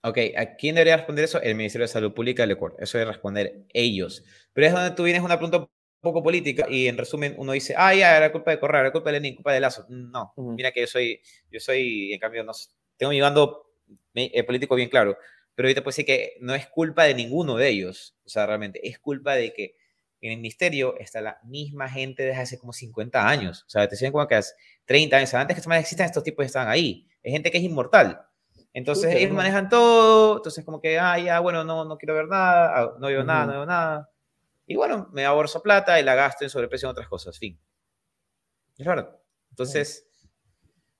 [0.02, 1.40] Ok, ¿a quién debería responder eso?
[1.40, 2.76] El Ministerio de Salud Pública del Ecuador.
[2.80, 4.24] Eso debe responder ellos.
[4.52, 5.68] Pero es donde tú vienes una pregunta un
[6.00, 9.10] poco política y en resumen uno dice, ah, ya, era culpa de Correa, era culpa
[9.10, 9.86] de Lenin, culpa de Lazo.
[9.88, 12.52] No, mira que yo soy, yo soy, en cambio, no,
[12.96, 13.65] tengo mi bando
[14.46, 15.16] político bien claro,
[15.54, 18.86] pero ahorita puedo decir que no es culpa de ninguno de ellos, o sea, realmente
[18.86, 19.76] es culpa de que
[20.20, 23.94] en el ministerio está la misma gente desde hace como 50 años, o sea, te
[23.94, 27.50] dicen como que hace 30 años, antes que existan estos tipos estaban ahí, es gente
[27.50, 28.22] que es inmortal.
[28.72, 32.78] Entonces ellos manejan todo, entonces como que, ah, ya, bueno, no, no quiero ver nada,
[32.78, 34.10] ah, no veo nada, no veo nada.
[34.66, 37.58] Y bueno, me ahorro plata y la gasto en sobreprecio en otras cosas, fin.
[38.76, 39.16] Es verdad.
[39.48, 40.05] Entonces,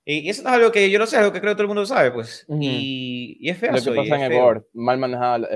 [0.09, 1.65] y, eso no es algo que yo no sé, es algo que creo que todo
[1.65, 2.47] el mundo sabe, pues.
[2.49, 3.73] y, y, es feo.
[3.73, 5.49] Lo que pasa en Ecuador, mal manejado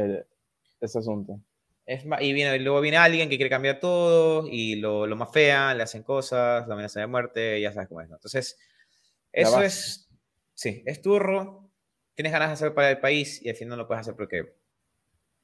[0.80, 1.40] ese asunto.
[1.86, 5.72] Es, y, viene, luego viene alguien que quiere cambiar todo y lo, lo más fea,
[5.72, 8.08] le hacen cosas, la amenaza de muerte, ya sabes cómo es.
[8.08, 8.16] ¿no?
[8.16, 8.58] Entonces,
[9.30, 10.08] eso es,
[10.54, 11.70] sí, es turro,
[12.14, 14.52] tienes ganas de hacer para el país y al final no lo puedes hacer porque,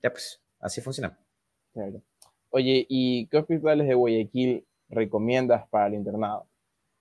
[0.02, 1.16] ya pues, así funciona.
[2.50, 6.48] Oye, ¿y qué hospitales de Guayaquil recomiendas para el internado?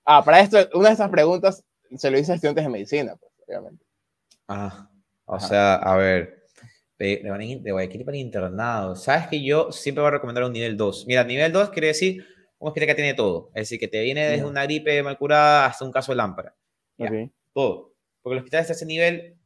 [0.06, 3.32] Ah, para esto, una de estas preguntas se lo hice a estudiantes de medicina, pues,
[3.48, 3.84] obviamente.
[4.48, 4.90] Ah,
[5.26, 6.46] o sea, a ver,
[7.00, 7.22] de,
[7.62, 8.96] de Guayaquil para internado.
[8.96, 11.06] Sabes que yo siempre voy a recomendar un nivel 2.
[11.08, 12.26] Mira, nivel 2 quiere decir
[12.60, 13.50] un hospital que tiene todo.
[13.50, 16.56] Es decir, que te viene desde una gripe mal curada hasta un caso de lámpara.
[17.54, 17.94] Todo.
[18.22, 19.38] Porque los hospitales de ese nivel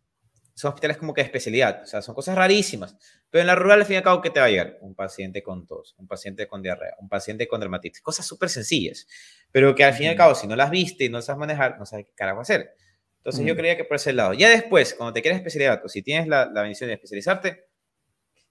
[0.60, 1.84] son hospitales como que de especialidad.
[1.84, 2.98] O sea, son cosas rarísimas.
[3.30, 4.78] Pero en la rural, al fin y al cabo, ¿qué te va a llegar?
[4.82, 8.02] Un paciente con tos, un paciente con diarrea, un paciente con dermatitis.
[8.02, 9.08] Cosas súper sencillas.
[9.54, 11.80] Pero que al fin y al cabo, si no las viste y no sabes manejar,
[11.80, 12.72] no sabes qué carajo hacer.
[13.18, 14.34] Entonces yo creía que por ese lado.
[14.34, 17.68] Ya después, cuando te quieres especializar, o si tienes la, la bendición de especializarte,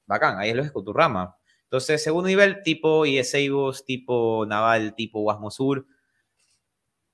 [0.06, 1.36] bacán, ahí es lo con tu rama.
[1.64, 5.86] Entonces, segundo nivel, tipo IESEIBOS, tipo Naval, tipo Guasmosur,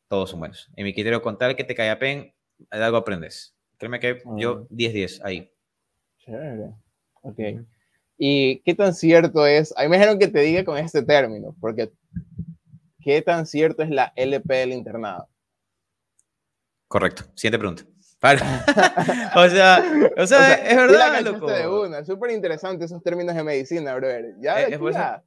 [0.09, 0.71] todos son buenos.
[0.77, 2.33] En mi criterio, con tal que te caiga pen,
[2.71, 3.54] algo aprendes.
[3.79, 5.51] Créeme que yo 10-10 ahí.
[6.18, 6.75] Chévere.
[7.22, 7.39] Ok.
[8.16, 9.75] ¿Y qué tan cierto es?
[9.77, 11.93] A mí me dijeron que te diga con este término, porque
[13.01, 15.29] ¿qué tan cierto es la LP del internado?
[16.89, 17.25] Correcto.
[17.35, 17.85] Siguiente pregunta.
[19.37, 19.85] o, sea,
[20.16, 21.47] o, sea, es verdad, loco.
[21.47, 22.05] De una.
[22.07, 24.35] Súper interesante esos términos de medicina, brother.
[24.41, 25.22] Ya, es, por ya,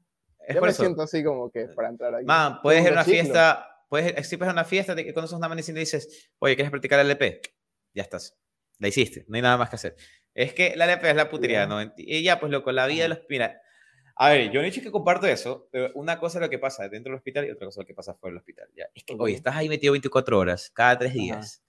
[0.49, 2.25] ya me siento así como que para entrar aquí.
[2.25, 5.47] Man, puedes ir a una fiesta, puedes, si puedes a una fiesta, que conoces una
[5.47, 7.41] medicina y dices, oye, ¿quieres practicar LP?
[7.93, 8.37] Ya estás.
[8.79, 9.95] La hiciste, no hay nada más que hacer.
[10.33, 11.81] Es que la LP es la putería, ¿no?
[11.97, 13.19] Y ya, pues loco, la vida de los...
[13.27, 13.59] Mira,
[14.15, 16.59] a ver, yo no he dicho que comparto eso, pero una cosa es lo que
[16.59, 18.67] pasa dentro del hospital y otra cosa es lo que pasa fuera del hospital.
[18.75, 18.85] ¿ya?
[18.93, 21.63] Es que, oye, estás ahí metido 24 horas, cada tres días.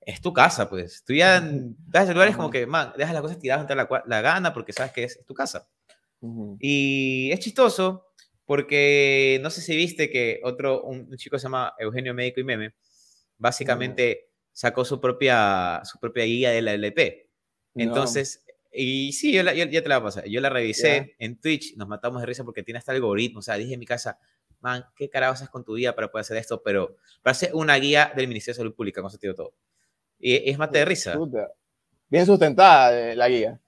[0.00, 1.04] Es tu casa, pues.
[1.04, 3.88] Tú ya das el lugar es como que, man, dejas las cosas tiradas ante la,
[4.06, 5.68] la gana porque sabes que es, tu casa.
[6.58, 8.12] Y es chistoso
[8.44, 12.74] porque no sé si viste que otro, un, chico se llama Eugenio Médico y Meme,
[13.38, 17.28] básicamente sacó su propia, su propia guía de la LP.
[17.74, 20.24] Entonces, y sí, yo, ya te la voy a pasar.
[20.26, 23.40] Yo la revisé en Twitch, nos matamos de risa porque tiene hasta algoritmo.
[23.40, 24.18] O sea, dije en mi casa,
[24.60, 26.62] man, ¿qué carajo haces con tu guía para poder hacer esto?
[26.62, 29.54] Pero para hacer una guía del Ministerio de Salud Pública, con sentido todo.
[30.18, 31.18] Y es mate de risa.
[32.08, 33.60] Bien sustentada eh, la guía.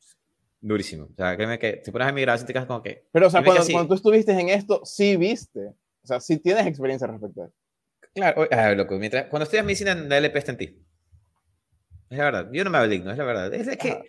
[0.61, 1.09] Durísimo.
[1.13, 3.07] O sea, créeme que si pones a mi grabación te quedas como que.
[3.13, 5.75] Pero, o sea, cuando, cuando, tú estuviste en esto, sí viste.
[6.03, 7.64] O sea, sí tienes experiencia respecto a eso.
[8.15, 8.97] Claro, a ver, loco.
[8.99, 10.85] Mientras, cuando estudias medicina, la LP está en ti.
[12.11, 12.49] Es la verdad.
[12.53, 13.53] Yo no me hago digno, es la verdad.
[13.53, 14.03] Es que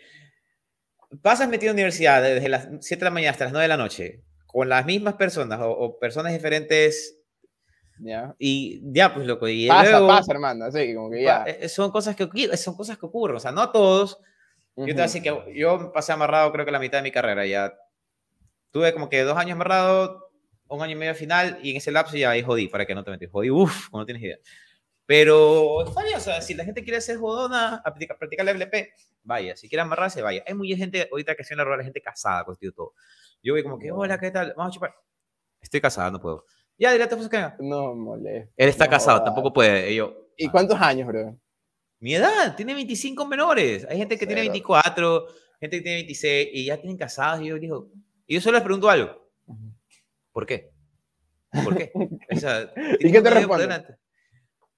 [1.21, 3.77] pasas metido en universidad desde las 7 de la mañana hasta las 9 de la
[3.77, 4.23] noche
[4.55, 7.17] con las mismas personas o, personas diferentes.
[7.99, 8.35] Ya.
[8.39, 9.47] Y ya, pues loco.
[9.47, 10.65] Y pasa, luego, pasa, hermano.
[10.65, 11.43] Así como que ya.
[11.43, 12.25] Eh, son cosas que,
[12.57, 13.37] son cosas que ocurren.
[13.37, 14.19] O sea, no a todos.
[14.77, 17.11] Yo te voy a decir que yo pasé amarrado creo que la mitad de mi
[17.11, 17.45] carrera.
[17.45, 17.73] Ya
[18.71, 20.24] tuve como que dos años amarrado,
[20.67, 23.03] un año y medio final, y en ese lapso ya ahí jodí, para que no
[23.03, 23.29] te metas.
[23.31, 24.37] Jodí, uff, no tienes idea.
[25.05, 28.93] Pero está bien, o sea, si la gente quiere hacer jodona, practicar, practicar la FLP,
[29.23, 29.55] vaya.
[29.55, 30.43] Si quiere amarrarse, vaya.
[30.47, 32.93] Hay mucha gente ahorita que hace una rueda, gente casada, con todo.
[33.43, 34.53] Yo voy como que, hola, ¿qué tal?
[34.57, 34.95] Vamos a chupar.
[35.61, 36.45] Estoy casada, no puedo.
[36.77, 37.17] Ya, dile a tu
[37.59, 38.49] No, mole.
[38.57, 39.93] Él está casado, tampoco puede.
[39.93, 41.37] yo, ¿Y cuántos años, bro?
[41.99, 43.85] Mi edad, tiene 25 menores.
[43.89, 45.27] Hay gente que tiene 24,
[45.59, 47.41] gente que tiene 26 y ya tienen casados.
[47.41, 47.91] Y yo digo,
[48.27, 49.24] y yo solo les pregunto algo.
[50.35, 50.73] ¿Por qué?
[51.63, 51.93] ¿Por qué?
[52.99, 53.85] ¿Y qué te responde?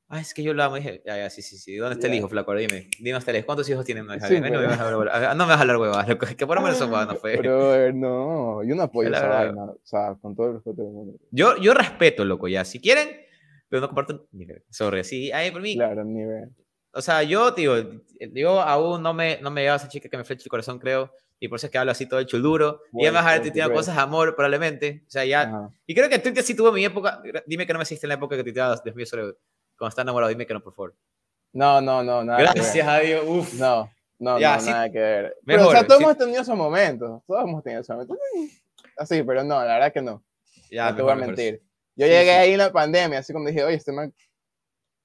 [0.07, 0.75] Ah, es que yo lo amo.
[0.75, 1.75] Dije, ya, ya, sí, sí, sí.
[1.77, 2.53] ¿Dónde está el hijo, flaco?
[2.53, 4.05] Dime, dime hasta el ¿Cuántos hijos tienen?
[4.05, 4.17] No, me
[4.67, 7.37] vas a hablar, no me vas a hablar huevadas, que por menos son no fue.
[7.37, 9.63] Pero, no, yo no apoyo esa vaina.
[9.63, 11.17] O sea, con todo el respeto del mundo.
[11.31, 12.63] Yo, yo respeto, loco, ya.
[12.63, 13.09] Si quieren,
[13.67, 15.73] pero no comparto ni Sorry, sí, ahí por mí.
[15.73, 16.49] Claro, ni ver.
[16.91, 17.73] O sea, yo, digo,
[18.31, 21.11] yo aún no me, no me llega esa chica que me flecha el corazón, creo.
[21.39, 22.81] Y por eso es que hablo así todo el chuluro.
[22.93, 25.03] y además, a ver, tiene cosas de amor, probablemente.
[25.07, 25.69] O sea, ya.
[25.85, 27.21] Y creo que Twitter sí tuvo mi época.
[27.45, 29.35] Dime que no me hiciste en la época que tuiteabas desvío sobre
[29.77, 30.95] cuando está enamorado, dime que no, por favor.
[31.53, 32.39] No, no, no, nada.
[32.39, 33.53] Gracias a Dios, uf.
[33.53, 35.37] No, no, no, nada que ver.
[35.45, 37.21] pero, o sea, todos hemos tenido esos momentos.
[37.27, 38.17] Todos hemos tenido esos momentos.
[38.97, 40.23] Así, pero no, la verdad que no.
[40.71, 41.61] Ya, no te voy a mentir.
[41.95, 44.13] Yo llegué ahí en la pandemia, así como dije, oye, este man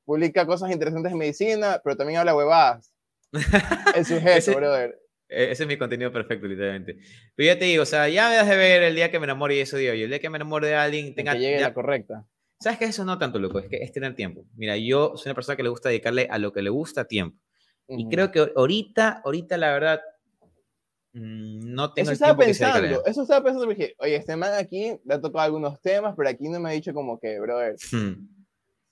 [0.04, 2.92] publica cosas interesantes en medicina, pero también habla huevadas.
[3.94, 4.98] El sujeto, ese, brother.
[5.32, 6.98] E, ese es mi contenido perfecto, literalmente.
[7.34, 9.24] Pero ya te digo, o sea, ya me das de ver el día que me
[9.24, 10.04] enamore y eso digo yo.
[10.04, 11.32] El día que me enamore de alguien, tenga.
[11.32, 12.26] Que llegue la correcta.
[12.60, 12.84] ¿Sabes qué?
[12.84, 14.44] Eso no tanto, loco, es que es tener tiempo.
[14.54, 17.36] Mira, yo soy una persona que le gusta dedicarle a lo que le gusta tiempo.
[17.88, 20.00] Y creo que ahorita, ahorita la verdad,
[21.12, 24.96] mm, no tengo eso el tiempo pensando, Eso estaba pensando, dije, oye, este man aquí
[25.04, 28.28] le ha tocado algunos temas, pero aquí no me ha dicho como que, brother, hmm.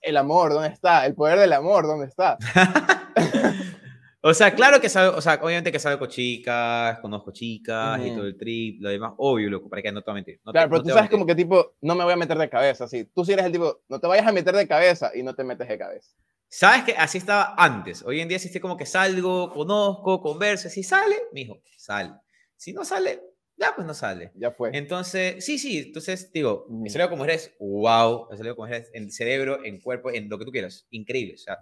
[0.01, 1.07] el amor, ¿dónde está?
[1.07, 2.38] El poder del amor, ¿dónde está?
[4.22, 8.10] O sea, claro que sabe, o sea, obviamente que sabe con chicas, conozco chicas y
[8.10, 10.40] todo el trip, lo demás, obvio, loco, para que no te mentir.
[10.44, 13.06] claro, pero tú sabes como que tipo, no me voy a meter de cabeza, sí.
[13.14, 15.42] Tú sí eres el tipo, no te vayas a meter de cabeza y no te
[15.42, 16.10] metes de cabeza.
[16.48, 18.02] Sabes que así estaba antes.
[18.02, 22.12] Hoy en día existe como que salgo, conozco, converso, si sale, mijo, sale.
[22.56, 23.22] Si no sale,
[23.56, 24.32] ya pues no sale.
[24.34, 24.70] Ya fue.
[24.74, 27.08] Entonces, sí, sí, entonces digo, uh -huh.
[27.08, 30.86] como eres, wow, salió como eres en cerebro, en cuerpo, en lo que tú quieras,
[30.90, 31.56] increíble, o sea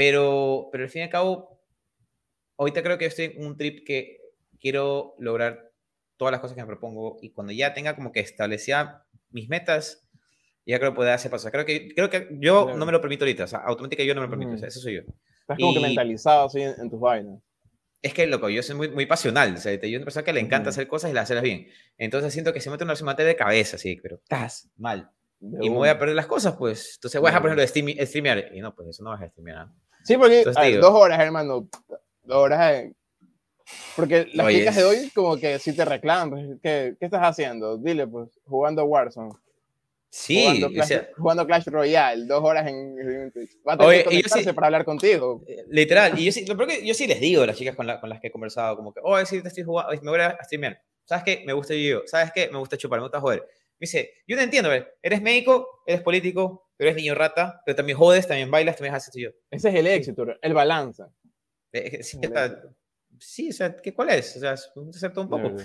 [0.00, 1.60] pero, pero al fin y al cabo,
[2.56, 4.16] ahorita creo que estoy en un trip que
[4.58, 5.74] quiero lograr
[6.16, 10.08] todas las cosas que me propongo y cuando ya tenga como que establecida mis metas,
[10.64, 11.50] ya creo que poder hacer pasos.
[11.50, 14.22] Creo que, creo que yo no me lo permito ahorita, o sea, automáticamente yo no
[14.22, 15.00] me lo permito, o sea, eso soy yo.
[15.42, 17.38] Estás como que mentalizado así en, tus vainas.
[18.00, 20.32] Es que, loco, yo soy muy, muy pasional, o sea, yo soy una persona que
[20.32, 21.66] le encanta hacer cosas y las hacerlas bien.
[21.98, 25.76] Entonces siento que se mete una mate de cabeza, sí, pero estás mal y me
[25.76, 26.96] voy a perder las cosas, pues.
[26.96, 28.50] Entonces voy a dejar, por ejemplo, de streamear.
[28.54, 29.68] Y no, pues eso no vas a streamear.
[30.04, 31.68] Sí, porque dos horas, hermano.
[32.22, 32.86] Dos horas.
[33.94, 36.30] Porque las chicas de hoy como que si te reclaman.
[36.30, 37.76] Pues, ¿Qué, ¿Qué estás haciendo?
[37.76, 39.32] Dile, pues, jugando Warzone.
[40.12, 42.96] Sí, jugando Clash, jugando Clash Royale, dos horas en,
[43.66, 45.44] Va a tener que sí, para hablar contigo.
[45.46, 48.20] Eh, literal, y yo sí, yo sí les digo a las chicas con, con, las
[48.20, 50.82] que he conversado, como que, oh, sí, te estoy jugando, me voy a streamear.
[51.04, 51.42] ¿Sabes qué?
[51.46, 52.02] Me gusta yo.
[52.06, 52.48] ¿Sabes qué?
[52.50, 53.46] Me gusta chupar, me gusta joder.
[53.80, 54.70] Me dice, yo te entiendo,
[55.02, 59.30] eres médico, eres político, eres niño rata, pero también jodes, también bailas, también haces yo.
[59.50, 61.02] Ese es el éxito, el balance.
[61.72, 62.18] Eh, sí,
[63.18, 64.36] sí, o sea, ¿qué, ¿cuál es?
[64.36, 65.56] O sea, todo un poco.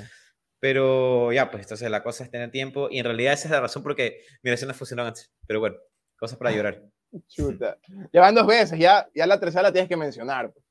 [0.62, 3.60] Pero ya, pues entonces la cosa es tener tiempo y en realidad esa es la
[3.60, 5.30] razón por qué mi relación no funcionó antes.
[5.46, 5.76] Pero bueno,
[6.18, 6.82] cosas para llorar.
[7.28, 7.78] Chuta.
[8.14, 10.54] Ya van dos veces, ya, ya la tercera la tienes que mencionar.
[10.54, 10.66] Pues.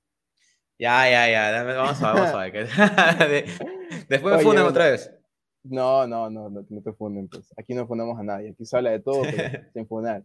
[0.79, 3.47] Ya, ya, ya, vamos a ver, vamos a ver.
[4.09, 5.11] Después me funden otra vez.
[5.65, 7.53] No, no, no, no, te funden, pues.
[7.57, 8.51] Aquí no fundamos a nadie.
[8.51, 9.23] Aquí se habla de todo,
[9.73, 10.23] sin fundar.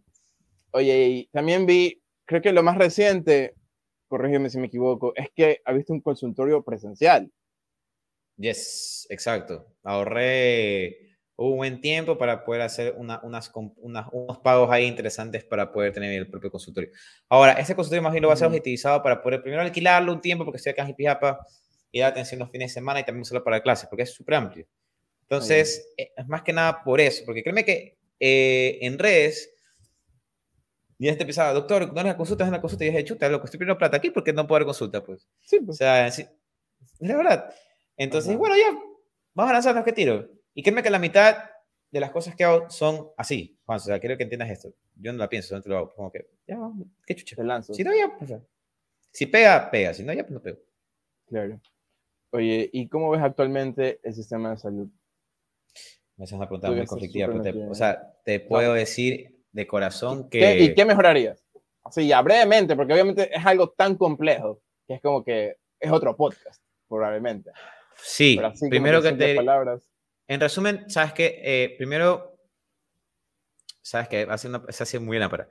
[0.72, 3.54] Oye, y también vi, creo que lo más reciente,
[4.06, 7.30] corrígeme si me equivoco, es que ha visto un consultorio presencial.
[8.36, 9.66] Yes, exacto.
[9.82, 16.12] Ahorré un buen tiempo para poder hacer unas, unos pagos ahí interesantes para poder tener
[16.12, 16.90] el propio consultorio.
[17.30, 20.20] Ahora, este consultorio más bien lo va a ser utilizado para poder primero alquilarlo un
[20.20, 21.40] tiempo porque estoy acá en Pijapa
[21.90, 24.34] y dar atención los fines de semana y también usarlo para clases porque es súper
[24.34, 24.66] amplio.
[25.30, 29.54] Entonces, eh, es más que nada por eso, porque créeme que eh, en redes,
[30.98, 33.44] ya te empezaba, doctor, no la consulta, es una consulta, y dije, chuta, lo que
[33.44, 35.28] estoy pidiendo plata aquí porque no puedo dar consulta, pues.
[35.42, 35.76] Sí, pues.
[35.76, 36.26] O sea, sí,
[36.98, 37.54] la verdad.
[37.96, 38.76] Entonces, bueno, ya,
[39.32, 40.28] vamos a lanzar los que tiro.
[40.52, 41.36] Y créeme que la mitad
[41.92, 44.74] de las cosas que hago son así, Juan, o sea, quiero que entiendas esto.
[44.96, 46.58] Yo no la pienso, no te lo hago, como que, ya,
[47.06, 47.36] qué chucha.
[47.36, 47.72] Te lanzo.
[47.72, 48.32] Si no, ya, pues,
[49.12, 50.58] si pega, pega, si no, ya, pues no pego.
[51.28, 51.60] Claro.
[52.32, 54.88] Oye, ¿y cómo ves actualmente el sistema de salud?
[56.20, 57.32] Me haces una pregunta muy conflictiva,
[57.70, 60.60] o sea, te puedo decir de corazón que...
[60.60, 61.42] ¿Y qué mejorarías?
[61.82, 66.14] Así ya, brevemente, porque obviamente es algo tan complejo que es como que es otro
[66.14, 67.52] podcast, probablemente.
[67.96, 69.34] Sí, primero que te...
[69.34, 69.88] Palabras.
[70.28, 72.36] En resumen, sabes que eh, primero,
[73.80, 75.48] sabes que hace una, se hace muy bien para.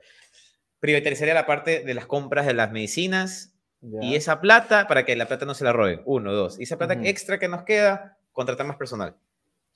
[0.78, 3.56] Privatizaría la parte de las compras de las medicinas
[4.00, 6.00] y esa plata para que la plata no se la roben.
[6.04, 6.60] Uno, dos.
[6.60, 9.16] Y esa plata extra que nos queda, contratar más personal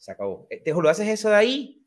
[0.05, 0.47] se acabó.
[0.51, 1.87] Eh, te lo haces eso de ahí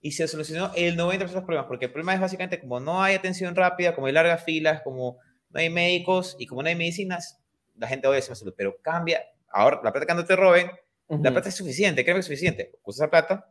[0.00, 3.00] y se solucionó el 90% de los problemas, porque el problema es básicamente como no
[3.00, 5.18] hay atención rápida, como hay largas filas, como
[5.50, 7.40] no hay médicos y como no hay medicinas,
[7.76, 9.22] la gente odia esa salud, pero cambia.
[9.48, 10.72] Ahora, la plata que no te roben,
[11.06, 12.72] la plata es suficiente, creo que es suficiente.
[12.82, 13.48] Usa esa plata,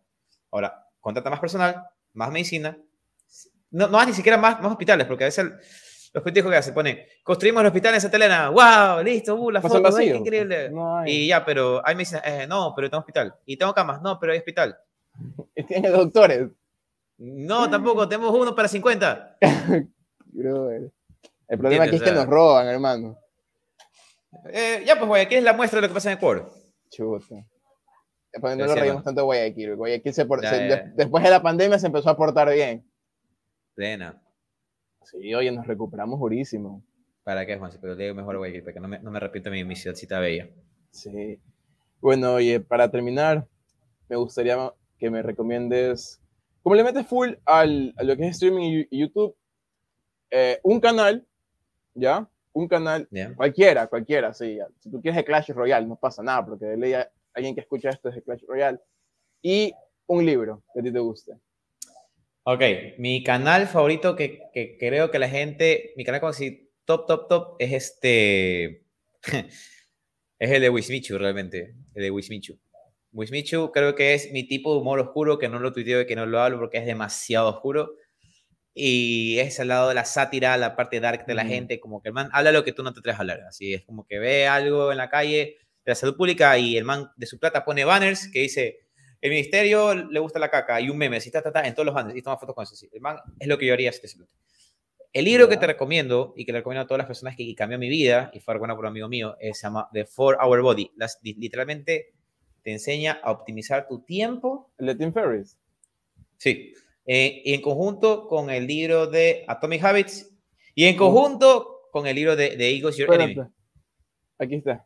[0.52, 2.78] ahora, contrata más personal, más medicina,
[3.70, 5.46] no, no más ni siquiera más, más hospitales, porque a veces
[6.14, 9.62] los políticos que se ponen, construimos el hospital en Santa Elena, wow, listo, uh, la
[9.62, 10.72] foto, qué increíble.
[11.06, 13.34] y ya, pero hay medicina, eh, no, pero tengo hospital.
[13.46, 14.78] Y tengo camas, no, pero hay hospital.
[15.56, 16.50] Y tiene doctores.
[17.18, 19.38] No, tampoco, tenemos uno para 50.
[20.34, 23.18] El problema aquí es que nos roban, hermano.
[24.46, 26.52] Eh, ya, pues Guayaquil es la muestra de lo que pasa en Ecuador.
[26.90, 27.36] Chuta.
[28.32, 29.76] Después no lo reímos tanto Guayaquil.
[29.76, 30.26] Guayaquil se,
[30.96, 32.90] después de la pandemia se empezó a portar bien.
[33.76, 34.22] Plena.
[35.04, 36.84] Sí, oye, nos recuperamos durísimo.
[37.24, 37.72] ¿Para qué, Juan?
[37.80, 40.50] Pero digo mejor Guayaquil, porque no me, no me repito mi, mi ciudadcita bella.
[40.92, 41.40] Sí.
[42.00, 43.48] Bueno, oye, para terminar,
[44.10, 46.20] me gustaría que me recomiendes,
[46.64, 49.36] como le metes full al, a lo que es streaming y YouTube,
[50.32, 51.28] eh, un canal,
[51.94, 52.28] ¿ya?
[52.54, 54.60] Un canal, cualquiera, cualquiera, sí.
[54.80, 56.94] Si tú quieres de Clash Royale, no pasa nada, porque de ley
[57.34, 58.80] alguien que escucha esto es de Clash Royale.
[59.42, 59.74] Y
[60.08, 61.34] un libro que a ti te guste.
[62.44, 62.62] Ok,
[62.98, 67.28] mi canal favorito que, que creo que la gente, mi canal como si top, top,
[67.28, 68.86] top, es este,
[70.40, 72.60] es el de Wismichu realmente, el de Wismichu.
[73.12, 76.16] Wismichu creo que es mi tipo de humor oscuro, que no lo tuiteo y que
[76.16, 77.94] no lo hablo porque es demasiado oscuro.
[78.74, 82.10] Y es al lado de la sátira, la parte dark de la gente, como que
[82.10, 83.42] el man habla lo que tú no te atreves a hablar.
[83.42, 86.86] Así es como que ve algo en la calle de la salud pública y el
[86.86, 88.80] man de su plata pone banners que dice
[89.22, 91.86] el ministerio le gusta la caca y un meme, así, ta, ta, ta, en todos
[91.86, 92.76] los bandos y toma fotos con eso.
[92.92, 94.08] El man es lo que yo haría si te
[95.14, 97.78] El libro que te recomiendo y que le recomiendo a todas las personas que, cambió
[97.78, 100.92] mi vida y fue bueno por un amigo mío, se llama The Four Hour Body.
[100.96, 102.14] Las, literalmente
[102.64, 104.72] te enseña a optimizar tu tiempo.
[104.80, 105.56] ¿El de Tim Ferriss?
[106.38, 106.74] Sí.
[107.06, 110.32] Eh, y en conjunto con el libro de Atomic Habits
[110.74, 113.36] y en conjunto con el libro de, de Eagles Your Enemy.
[114.40, 114.84] Aquí está.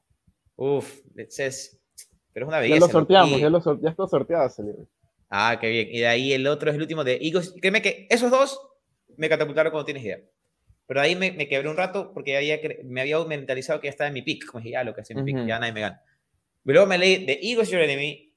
[0.58, 1.80] Uf, says
[2.36, 2.80] pero es una belleza.
[2.80, 4.86] Ya lo sorteamos, ya, lo ya está sorteado ese libro.
[5.30, 5.88] Ah, qué bien.
[5.90, 7.56] Y de ahí el otro es el último de Eagles.
[7.62, 8.60] Créeme que esos dos
[9.16, 10.20] me catapultaron cuando tienes idea.
[10.86, 14.10] Pero ahí me, me quebré un rato porque había, me había mentalizado que ya estaba
[14.10, 14.48] en mi pick.
[14.48, 16.02] Como dije, ya lo que hacía en mi pick, ya nadie me gana.
[16.66, 18.34] Luego me leí The Eagles Your Enemy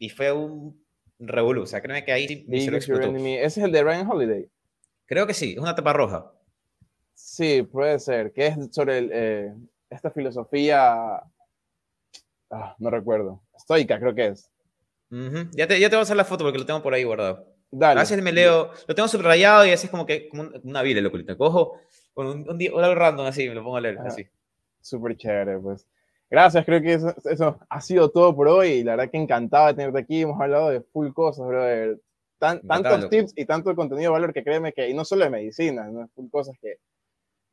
[0.00, 0.84] y fue un
[1.20, 1.62] revolú.
[1.62, 3.36] O sea, créeme que ahí me Eagles Your Enemy.
[3.36, 4.48] ¿Ese es el de Ryan Holiday?
[5.06, 6.32] Creo que sí, es una tapa roja.
[7.14, 8.32] Sí, puede ser.
[8.32, 9.54] Que es sobre el, eh,
[9.88, 11.22] esta filosofía
[12.50, 13.40] Ah, no recuerdo.
[13.56, 14.50] Estoica, creo que es.
[15.52, 17.46] ya, te, ya te voy a hacer la foto porque lo tengo por ahí guardado.
[17.70, 18.00] Dale.
[18.00, 21.02] A veces me leo, lo tengo subrayado y a veces como que como una biblia,
[21.02, 21.78] lo que cojo
[22.14, 24.26] con un, un, un, random así, me lo pongo a leer, así.
[24.80, 25.86] Súper chévere, pues.
[26.30, 28.82] Gracias, creo que eso, eso, ha sido todo por hoy.
[28.82, 30.22] La verdad que encantado de tenerte aquí.
[30.22, 32.00] Hemos hablado de full cosas, brother.
[32.38, 35.30] Tan, tantos tips y tanto contenido de valor que créeme que, y no solo de
[35.30, 36.08] medicina, ¿no?
[36.14, 36.78] full cosas que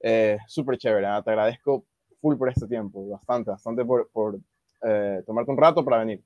[0.02, 1.08] eh, súper chévere.
[1.24, 1.86] Te agradezco
[2.22, 4.40] full por este tiempo, bastante, bastante por, por
[4.86, 6.24] eh, tomarte un rato para venir.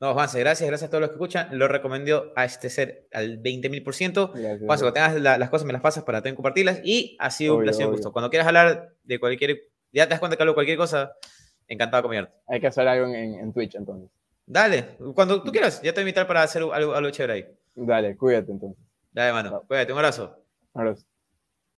[0.00, 1.56] No, Juanse, gracias, gracias a todos los que escuchan.
[1.56, 4.32] Lo recomiendo a este ser al 20.000%.
[4.32, 6.80] Juanse, cuando tengas las cosas, me las pasas para tener compartirlas.
[6.82, 8.12] Y ha sido un placer, un gusto.
[8.12, 9.60] Cuando quieras hablar de cualquier,
[9.92, 11.12] ya te das cuenta que hablo de cualquier cosa,
[11.68, 12.32] encantado de comerte.
[12.48, 14.10] Hay que hacer algo en, Twitch entonces.
[14.44, 17.46] Dale, cuando tú quieras, ya te voy a invitar para hacer algo, algo chévere ahí.
[17.76, 18.84] Dale, cuídate entonces.
[19.12, 20.36] Dale, mano, cuídate, un abrazo.
[20.72, 21.11] Un abrazo.